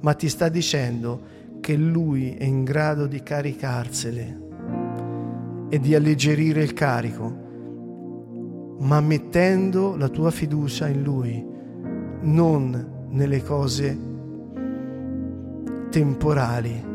ma 0.00 0.14
ti 0.14 0.28
sta 0.28 0.48
dicendo 0.48 1.20
che 1.60 1.76
Lui 1.76 2.34
è 2.34 2.44
in 2.44 2.64
grado 2.64 3.06
di 3.06 3.22
caricarsele 3.22 4.40
e 5.68 5.78
di 5.78 5.94
alleggerire 5.94 6.62
il 6.62 6.72
carico, 6.72 7.40
ma 8.80 9.00
mettendo 9.00 9.96
la 9.96 10.08
tua 10.08 10.32
fiducia 10.32 10.88
in 10.88 11.02
Lui, 11.02 11.46
non 12.22 13.06
nelle 13.10 13.42
cose 13.42 13.98
temporali. 15.90 16.91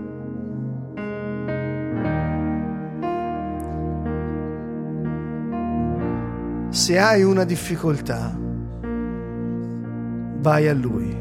Se 6.70 7.00
hai 7.00 7.24
una 7.24 7.46
difficoltà, 7.46 8.38
vai 10.40 10.68
a 10.68 10.74
Lui. 10.74 11.16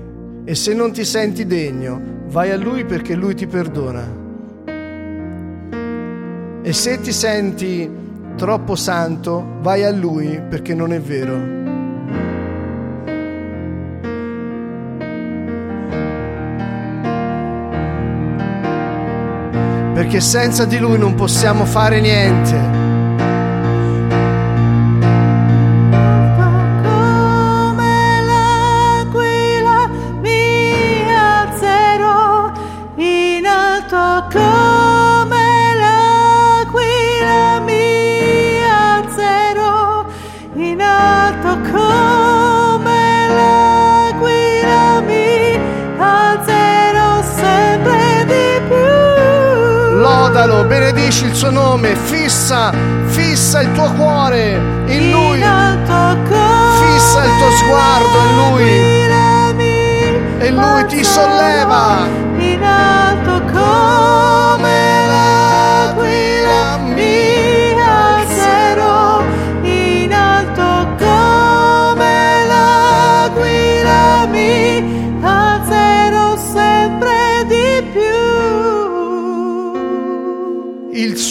E 0.45 0.55
se 0.55 0.75
non 0.75 0.93
ti 0.93 1.05
senti 1.05 1.47
degno, 1.47 2.01
vai 2.29 2.51
a 2.51 2.57
Lui 2.57 2.85
perché 2.85 3.15
Lui 3.15 3.35
ti 3.35 3.47
perdona. 3.47 4.25
E 6.63 6.73
se 6.73 7.01
ti 7.01 7.13
senti 7.13 7.89
troppo 8.37 8.75
santo, 8.75 9.59
vai 9.61 9.85
a 9.85 9.91
Lui 9.91 10.41
perché 10.49 10.75
non 10.75 10.93
è 10.93 11.01
vero. 11.01 11.55
Perché 19.95 20.21
senza 20.21 20.65
di 20.65 20.79
Lui 20.79 20.99
non 20.99 21.15
possiamo 21.15 21.65
fare 21.65 22.01
niente. 22.01 22.76
Benedici 51.07 51.25
il 51.27 51.35
suo 51.35 51.51
nome, 51.51 51.95
fissa, 51.95 52.73
fissa 53.07 53.61
il 53.61 53.73
tuo 53.73 53.91
cuore 53.93 54.55
in 54.87 55.11
Lui, 55.11 55.39
fissa 55.39 57.25
il 57.25 57.31
tuo 57.39 57.51
sguardo 57.51 58.19
in 58.19 58.37
Lui. 58.51 58.71
e 60.39 60.51
Lui 60.51 60.87
ti 60.87 61.05
solleva. 61.05 62.26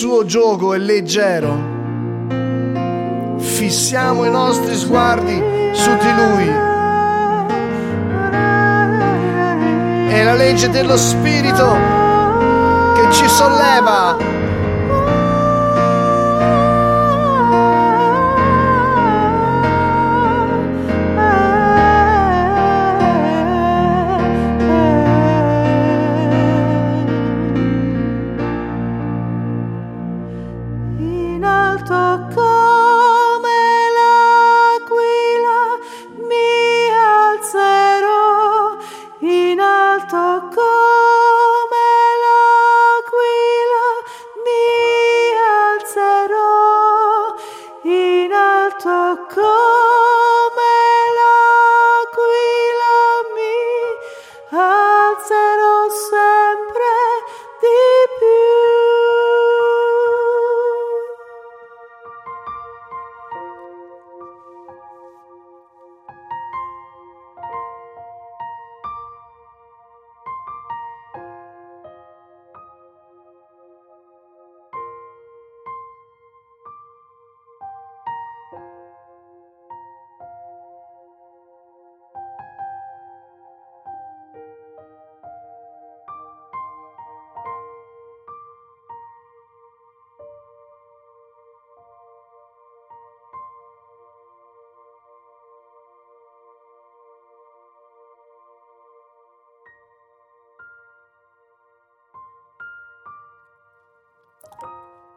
Suo 0.06 0.24
gioco 0.24 0.76
è 0.76 0.78
leggero. 0.78 1.74
Fissiamo 3.40 4.24
i 4.24 4.30
nostri 4.30 4.76
sguardi 4.76 5.34
su 5.72 5.90
di 5.98 6.14
lui. 6.14 6.48
È 10.08 10.24
la 10.24 10.36
legge 10.36 10.70
dello 10.70 10.96
Spirito 10.96 11.76
che 12.94 13.12
ci 13.14 13.28
solleva. 13.28 14.35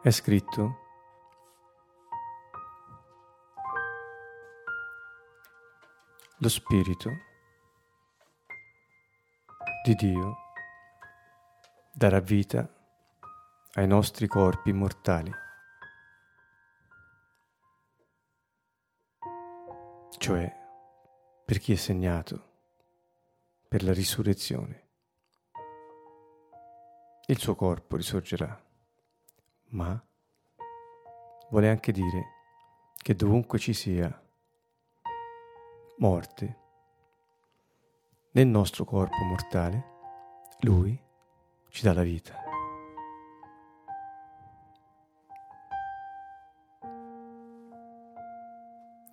È 0.01 0.11
scritto 0.11 0.79
lo 6.37 6.47
Spirito 6.47 7.09
di 9.83 9.95
Dio 9.95 10.37
darà 11.91 12.21
vita 12.21 12.65
ai 13.73 13.87
nostri 13.87 14.27
corpi 14.27 14.71
mortali, 14.71 15.33
cioè 20.17 20.57
per 21.43 21.57
chi 21.57 21.73
è 21.73 21.75
segnato 21.75 22.51
per 23.67 23.83
la 23.83 23.91
risurrezione. 23.91 24.87
Il 27.25 27.37
suo 27.37 27.53
corpo 27.55 27.97
risorgerà 27.97 28.67
ma 29.69 30.01
vuole 31.49 31.69
anche 31.69 31.91
dire 31.91 32.37
che 32.95 33.15
dovunque 33.15 33.59
ci 33.59 33.73
sia 33.73 34.23
morte, 35.97 36.57
nel 38.31 38.47
nostro 38.47 38.85
corpo 38.85 39.23
mortale, 39.23 39.97
Lui 40.61 40.97
ci 41.69 41.83
dà 41.83 41.93
la 41.93 42.03
vita. 42.03 42.35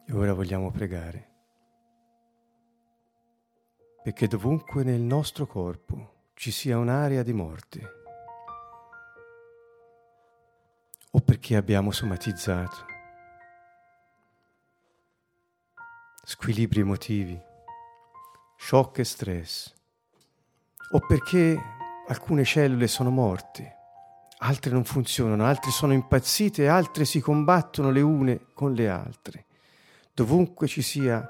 E 0.09 0.13
ora 0.13 0.33
vogliamo 0.33 0.71
pregare 0.71 1.35
perché 4.07 4.29
dovunque 4.29 4.85
nel 4.85 5.01
nostro 5.01 5.47
corpo 5.49 6.29
ci 6.35 6.53
sia 6.53 6.79
un'area 6.79 7.25
di 7.25 7.33
morte, 7.33 7.96
perché 11.27 11.57
abbiamo 11.57 11.91
somatizzato 11.91 12.95
squilibri 16.23 16.81
emotivi, 16.81 17.41
shock 18.57 18.99
e 18.99 19.05
stress, 19.05 19.73
o 20.93 21.01
perché 21.07 21.57
alcune 22.09 22.45
cellule 22.45 22.87
sono 22.87 23.11
morte, 23.11 23.77
altre 24.39 24.71
non 24.71 24.85
funzionano, 24.85 25.45
altre 25.45 25.71
sono 25.71 25.93
impazzite, 25.93 26.69
altre 26.69 27.05
si 27.05 27.21
combattono 27.21 27.91
le 27.91 28.01
une 28.01 28.47
con 28.55 28.73
le 28.73 28.89
altre. 28.89 29.47
Dovunque 30.15 30.67
ci 30.67 30.83
sia 30.83 31.29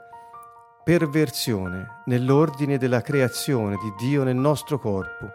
perversione 0.82 2.02
nell'ordine 2.06 2.78
della 2.78 3.02
creazione 3.02 3.76
di 3.76 3.92
Dio 3.98 4.24
nel 4.24 4.36
nostro 4.36 4.78
corpo, 4.78 5.30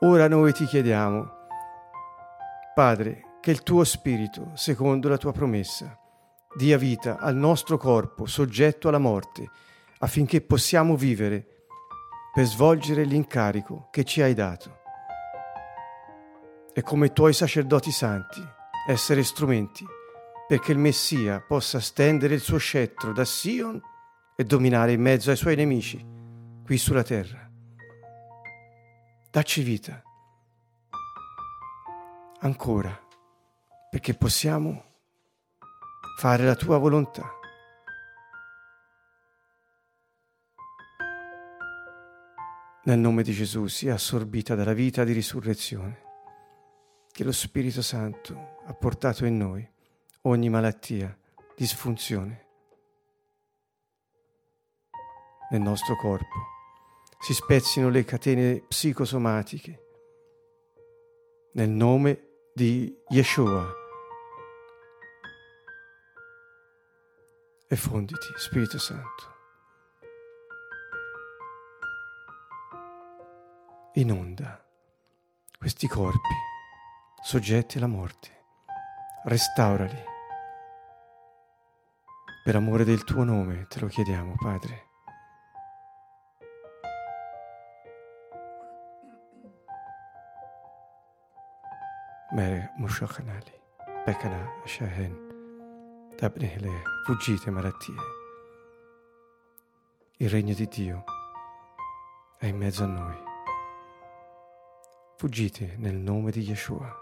ora 0.00 0.28
noi 0.28 0.52
ti 0.52 0.64
chiediamo, 0.64 1.34
Padre, 2.72 3.25
che 3.46 3.52
il 3.52 3.62
tuo 3.62 3.84
spirito, 3.84 4.50
secondo 4.54 5.08
la 5.08 5.18
tua 5.18 5.30
promessa, 5.30 5.96
dia 6.56 6.76
vita 6.76 7.18
al 7.20 7.36
nostro 7.36 7.76
corpo 7.78 8.26
soggetto 8.26 8.88
alla 8.88 8.98
morte, 8.98 9.48
affinché 9.98 10.40
possiamo 10.40 10.96
vivere 10.96 11.46
per 12.34 12.44
svolgere 12.44 13.04
l'incarico 13.04 13.86
che 13.92 14.02
ci 14.02 14.20
hai 14.20 14.34
dato. 14.34 14.78
E 16.74 16.82
come 16.82 17.12
tuoi 17.12 17.32
sacerdoti 17.32 17.92
santi, 17.92 18.44
essere 18.88 19.22
strumenti 19.22 19.86
perché 20.48 20.72
il 20.72 20.78
Messia 20.78 21.40
possa 21.40 21.78
stendere 21.78 22.34
il 22.34 22.40
suo 22.40 22.58
scettro 22.58 23.12
da 23.12 23.24
Sion 23.24 23.80
e 24.34 24.42
dominare 24.42 24.90
in 24.90 25.00
mezzo 25.00 25.30
ai 25.30 25.36
suoi 25.36 25.54
nemici 25.54 26.04
qui 26.64 26.78
sulla 26.78 27.04
terra. 27.04 27.48
Dacci 29.30 29.62
vita. 29.62 30.02
Ancora 32.40 33.04
perché 33.90 34.14
possiamo 34.14 34.84
fare 36.18 36.44
la 36.44 36.54
tua 36.54 36.78
volontà. 36.78 37.30
Nel 42.84 42.98
nome 42.98 43.22
di 43.22 43.32
Gesù 43.32 43.66
sia 43.66 43.94
assorbita 43.94 44.54
dalla 44.54 44.72
vita 44.72 45.02
di 45.04 45.12
risurrezione 45.12 46.04
che 47.10 47.24
lo 47.24 47.32
Spirito 47.32 47.82
Santo 47.82 48.58
ha 48.66 48.74
portato 48.74 49.24
in 49.24 49.36
noi 49.36 49.68
ogni 50.22 50.48
malattia, 50.48 51.16
disfunzione 51.56 52.46
nel 55.50 55.60
nostro 55.60 55.96
corpo. 55.96 56.54
Si 57.18 57.32
spezzino 57.32 57.88
le 57.88 58.04
catene 58.04 58.62
psicosomatiche 58.68 59.84
nel 61.54 61.70
nome 61.70 62.25
di 62.56 62.90
Yeshua. 63.08 63.70
E 67.68 67.76
fonditi, 67.76 68.28
Spirito 68.36 68.78
Santo. 68.78 69.34
Inonda 73.96 74.66
questi 75.58 75.86
corpi 75.86 76.34
soggetti 77.22 77.76
alla 77.76 77.88
morte. 77.88 78.44
Restaurali. 79.24 80.02
Per 82.42 82.56
amore 82.56 82.84
del 82.84 83.04
tuo 83.04 83.22
nome 83.22 83.66
te 83.68 83.80
lo 83.80 83.88
chiediamo, 83.88 84.34
Padre. 84.34 84.85
ma 92.36 92.70
musciocana 92.76 93.32
lì, 93.32 93.60
becana 94.04 94.60
a 94.62 94.66
shahen, 94.66 96.12
dabne 96.18 96.58
le 96.58 96.82
fuggite 97.06 97.50
malattie. 97.50 97.94
Il 100.18 100.28
regno 100.28 100.52
di 100.52 100.66
Dio 100.68 101.04
è 102.36 102.44
in 102.44 102.58
mezzo 102.58 102.84
a 102.84 102.88
noi. 102.88 103.16
Fuggite 105.16 105.76
nel 105.78 105.94
nome 105.94 106.30
di 106.30 106.40
Yeshua. 106.40 106.94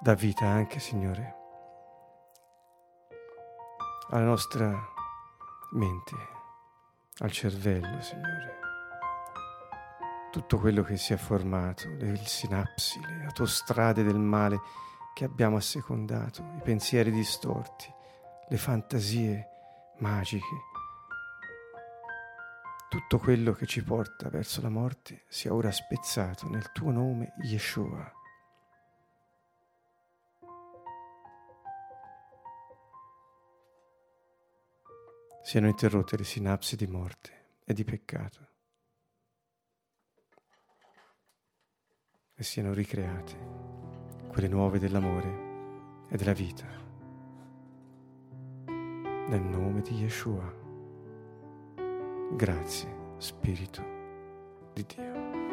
Da 0.00 0.14
vita 0.14 0.46
anche, 0.46 0.80
Signore, 0.80 1.36
alla 4.10 4.24
nostra 4.24 4.76
mente, 5.74 6.16
al 7.18 7.30
cervello, 7.30 8.00
Signore. 8.00 8.67
Tutto 10.30 10.58
quello 10.58 10.82
che 10.82 10.96
si 10.96 11.12
è 11.12 11.16
formato, 11.16 11.88
le 11.98 12.16
sinapsi, 12.24 13.00
le 13.00 13.24
autostrade 13.24 14.02
del 14.02 14.18
male 14.18 14.60
che 15.14 15.24
abbiamo 15.24 15.56
assecondato, 15.56 16.42
i 16.56 16.60
pensieri 16.62 17.10
distorti, 17.10 17.92
le 18.48 18.56
fantasie 18.56 19.48
magiche, 19.98 20.66
tutto 22.88 23.18
quello 23.18 23.52
che 23.52 23.66
ci 23.66 23.84
porta 23.84 24.30
verso 24.30 24.62
la 24.62 24.70
morte 24.70 25.24
sia 25.28 25.52
ora 25.52 25.70
spezzato 25.70 26.48
nel 26.48 26.72
tuo 26.72 26.90
nome, 26.90 27.34
Yeshua. 27.42 28.10
Siano 35.42 35.68
interrotte 35.68 36.16
le 36.16 36.24
sinapsi 36.24 36.76
di 36.76 36.86
morte 36.86 37.58
e 37.64 37.74
di 37.74 37.84
peccato 37.84 38.48
e 42.40 42.44
siano 42.44 42.72
ricreate 42.72 43.34
quelle 44.28 44.46
nuove 44.46 44.78
dell'amore 44.78 46.06
e 46.08 46.16
della 46.16 46.32
vita. 46.32 46.66
Nel 48.66 49.42
nome 49.42 49.82
di 49.82 49.94
Yeshua. 49.96 50.54
Grazie, 52.36 52.88
Spirito 53.16 53.82
di 54.72 54.86
Dio. 54.86 55.47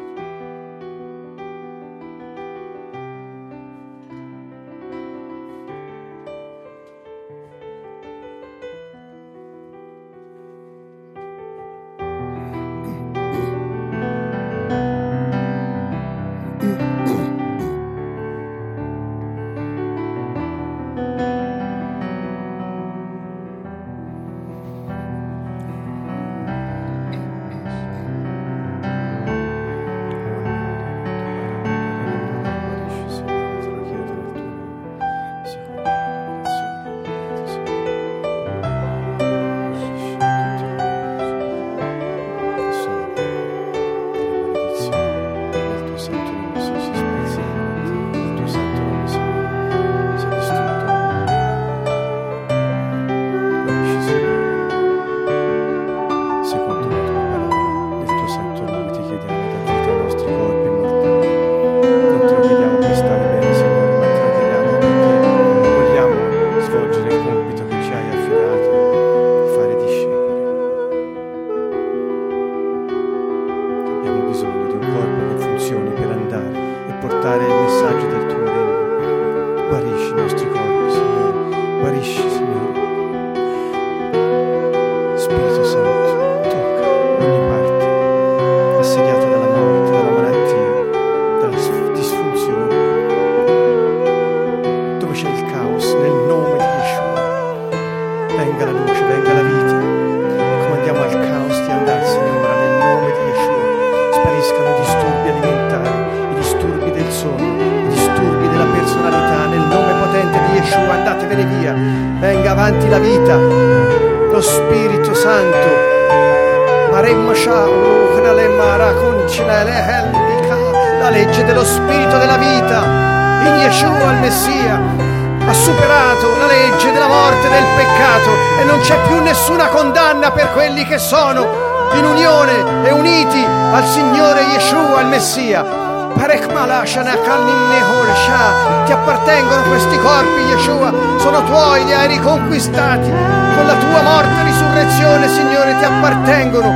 Ti 138.84 138.92
appartengono 138.92 139.62
questi 139.62 139.98
corpi, 139.98 140.40
Yeshua, 140.50 140.92
sono 141.18 141.42
tuoi, 141.44 141.84
li 141.84 141.92
hai 141.92 142.08
riconquistati. 142.08 143.10
Con 143.10 143.66
la 143.66 143.74
tua 143.74 144.02
morte 144.02 144.40
e 144.40 144.44
risurrezione, 144.44 145.28
Signore, 145.28 145.76
ti 145.78 145.84
appartengono. 145.84 146.72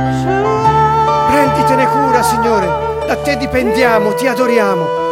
Prenditene 1.29 1.87
cura, 1.87 2.21
Signore, 2.21 2.67
da 3.07 3.15
te 3.17 3.37
dipendiamo, 3.37 4.13
ti 4.13 4.27
adoriamo. 4.27 5.10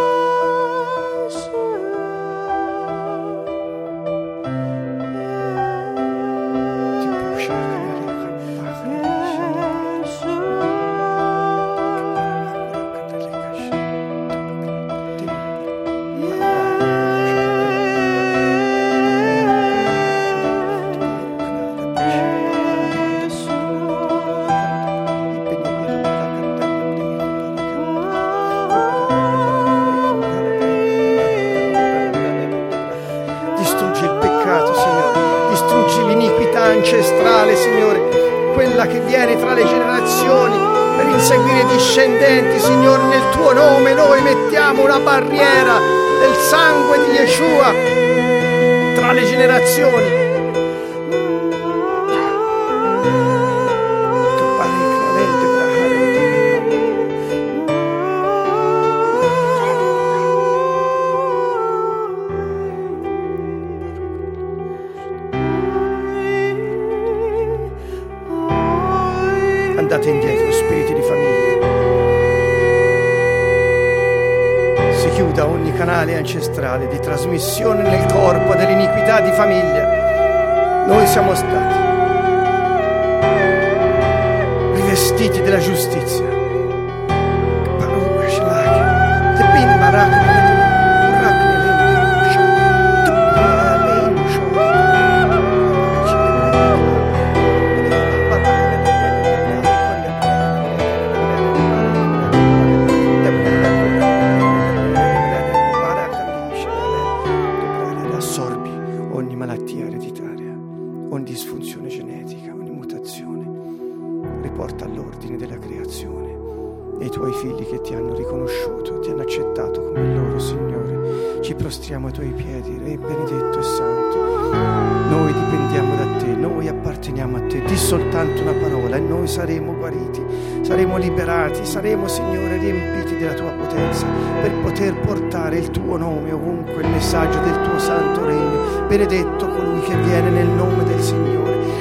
Te, 126.30 126.36
noi 126.36 126.68
apparteniamo 126.68 127.38
a 127.38 127.42
te. 127.42 127.62
Di 127.62 127.78
soltanto 127.78 128.42
una 128.42 128.54
parola 128.54 128.96
e 128.96 129.00
noi 129.00 129.28
saremo 129.28 129.76
guariti, 129.76 130.24
saremo 130.62 130.98
liberati, 130.98 131.66
saremo, 131.66 132.08
Signore, 132.08 132.58
riempiti 132.58 133.18
della 133.18 133.34
tua 133.34 133.52
potenza 133.52 134.06
per 134.42 134.52
poter 134.62 134.96
portare 135.00 135.58
il 135.58 135.70
tuo 135.72 135.98
nome 135.98 136.32
ovunque, 136.32 136.82
il 136.82 136.90
messaggio 136.90 137.40
del 137.40 137.62
tuo 137.62 137.80
santo 137.80 138.26
regno. 138.26 138.86
Benedetto 138.88 139.48
colui 139.48 139.82
che 139.82 139.96
viene 139.98 140.30
nel 140.30 140.48
nome 140.48 140.84
del 140.84 141.02
Signore. 141.02 141.38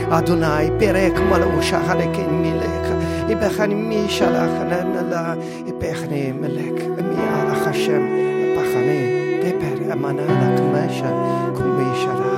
Adonai, 0.09 0.71
perek 0.73 1.19
malusha 1.21 1.81
halekin 1.87 2.41
mileka, 2.41 2.95
ibechani 3.29 3.75
mishalach 3.75 4.65
nanala, 4.67 5.37
ibechni 5.67 6.33
melek, 6.33 6.87
mi 6.97 7.17
alach 7.17 7.65
Hashem, 7.65 8.55
pachane, 8.55 9.41
deper 9.43 9.91
amanala 9.91 10.55
kmesha, 10.57 11.11
kumishara. 11.53 12.38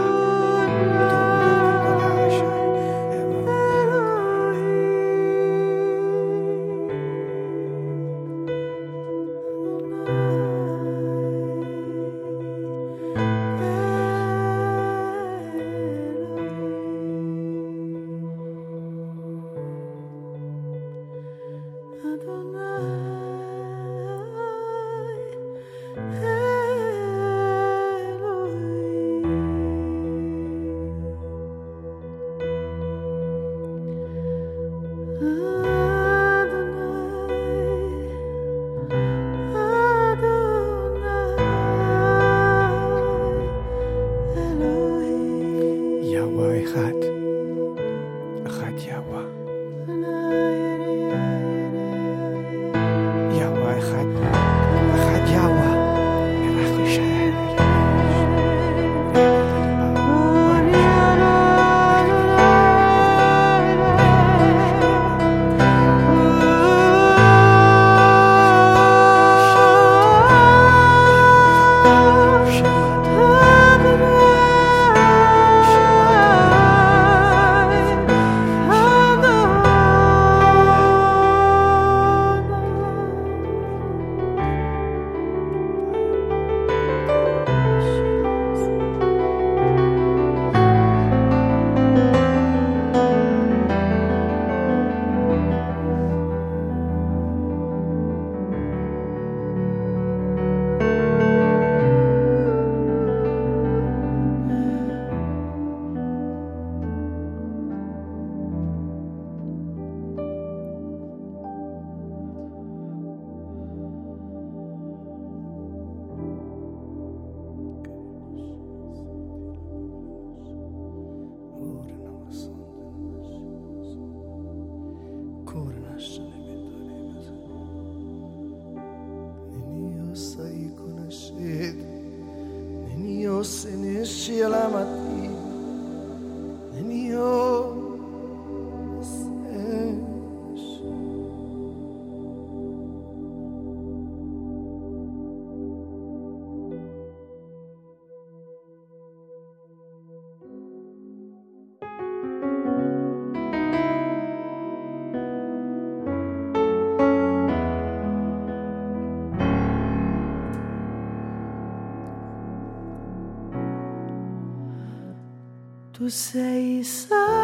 Sei 166.10 166.82
santo, 166.82 167.39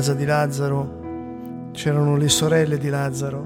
casa 0.00 0.14
di 0.14 0.24
Lazzaro, 0.24 1.68
c'erano 1.72 2.16
le 2.16 2.30
sorelle 2.30 2.78
di 2.78 2.88
Lazzaro, 2.88 3.44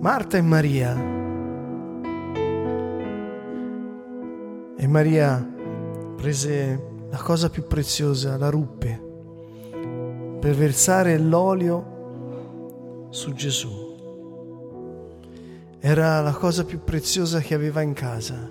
Marta 0.00 0.36
e 0.36 0.40
Maria. 0.42 0.92
E 4.76 4.86
Maria 4.88 5.54
prese 6.16 6.82
la 7.10 7.18
cosa 7.18 7.48
più 7.48 7.68
preziosa, 7.68 8.36
la 8.36 8.50
ruppe, 8.50 9.00
per 10.40 10.56
versare 10.56 11.16
l'olio 11.16 13.06
su 13.10 13.32
Gesù. 13.34 13.70
Era 15.78 16.20
la 16.22 16.32
cosa 16.32 16.64
più 16.64 16.82
preziosa 16.82 17.38
che 17.38 17.54
aveva 17.54 17.82
in 17.82 17.92
casa. 17.92 18.50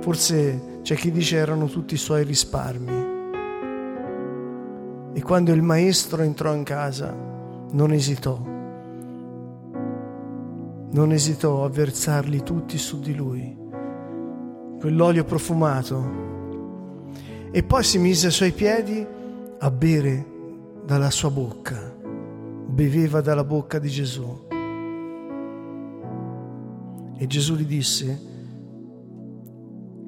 Forse 0.00 0.78
c'è 0.80 0.94
chi 0.94 1.12
dice 1.12 1.36
erano 1.36 1.66
tutti 1.66 1.92
i 1.92 1.98
suoi 1.98 2.24
risparmi. 2.24 2.87
Quando 5.28 5.52
il 5.52 5.60
maestro 5.60 6.22
entrò 6.22 6.54
in 6.54 6.62
casa, 6.62 7.14
non 7.72 7.92
esitò. 7.92 8.40
Non 10.90 11.12
esitò 11.12 11.66
a 11.66 11.68
versarli 11.68 12.42
tutti 12.42 12.78
su 12.78 12.98
di 12.98 13.14
lui. 13.14 13.54
Quell'olio 14.80 15.24
profumato. 15.24 16.02
E 17.50 17.62
poi 17.62 17.84
si 17.84 17.98
mise 17.98 18.28
ai 18.28 18.32
suoi 18.32 18.52
piedi 18.52 19.06
a 19.58 19.70
bere 19.70 20.26
dalla 20.86 21.10
sua 21.10 21.30
bocca. 21.30 21.94
Beveva 22.66 23.20
dalla 23.20 23.44
bocca 23.44 23.78
di 23.78 23.90
Gesù. 23.90 24.46
E 27.18 27.26
Gesù 27.26 27.54
gli 27.54 27.66
disse, 27.66 28.22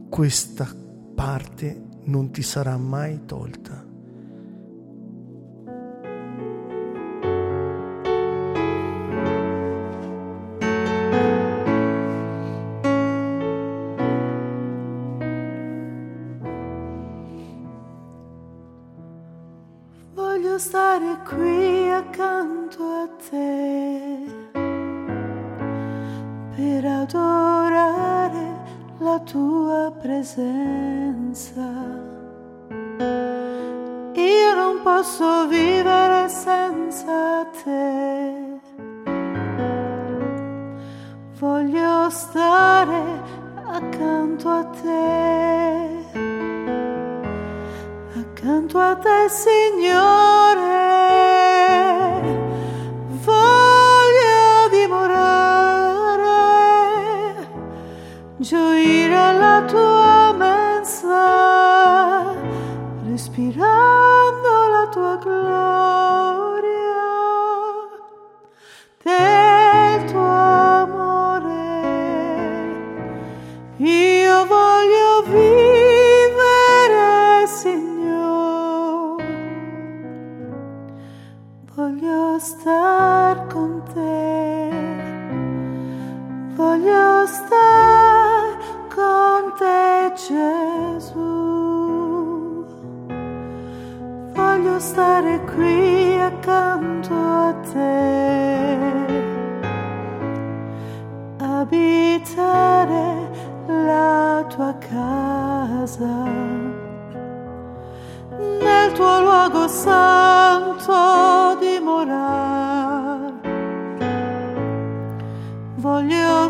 questa 0.08 0.66
parte 1.14 1.88
non 2.04 2.30
ti 2.30 2.40
sarà 2.40 2.78
mai 2.78 3.26
tolta. 3.26 3.88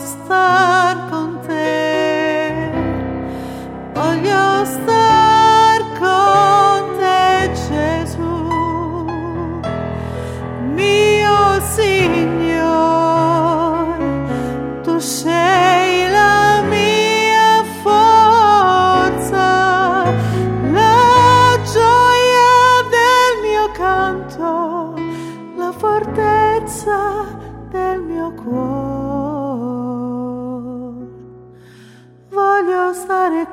Voglio 0.00 0.12
star 0.24 1.10
con 1.10 1.42
te, 1.42 2.70
voglio 3.94 4.49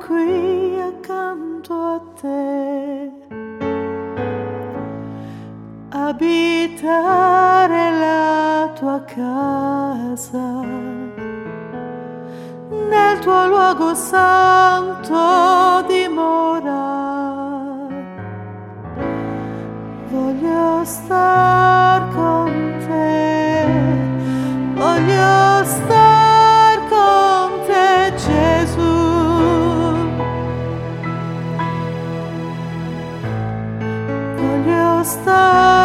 qui 0.08 0.80
accanto 0.80 1.74
a 1.74 2.00
te. 2.20 3.12
Abitare 5.90 7.82
la 8.04 8.72
tua 8.78 9.00
casa, 9.04 10.46
nel 12.92 13.18
tuo 13.20 13.46
luogo 13.48 13.94
santo 13.94 15.18
dimora. 15.86 16.86
Voglio 20.10 20.84
star 20.84 22.08
con 22.14 22.50
te, 22.86 23.66
voglio 24.74 25.57
So. 35.24 35.77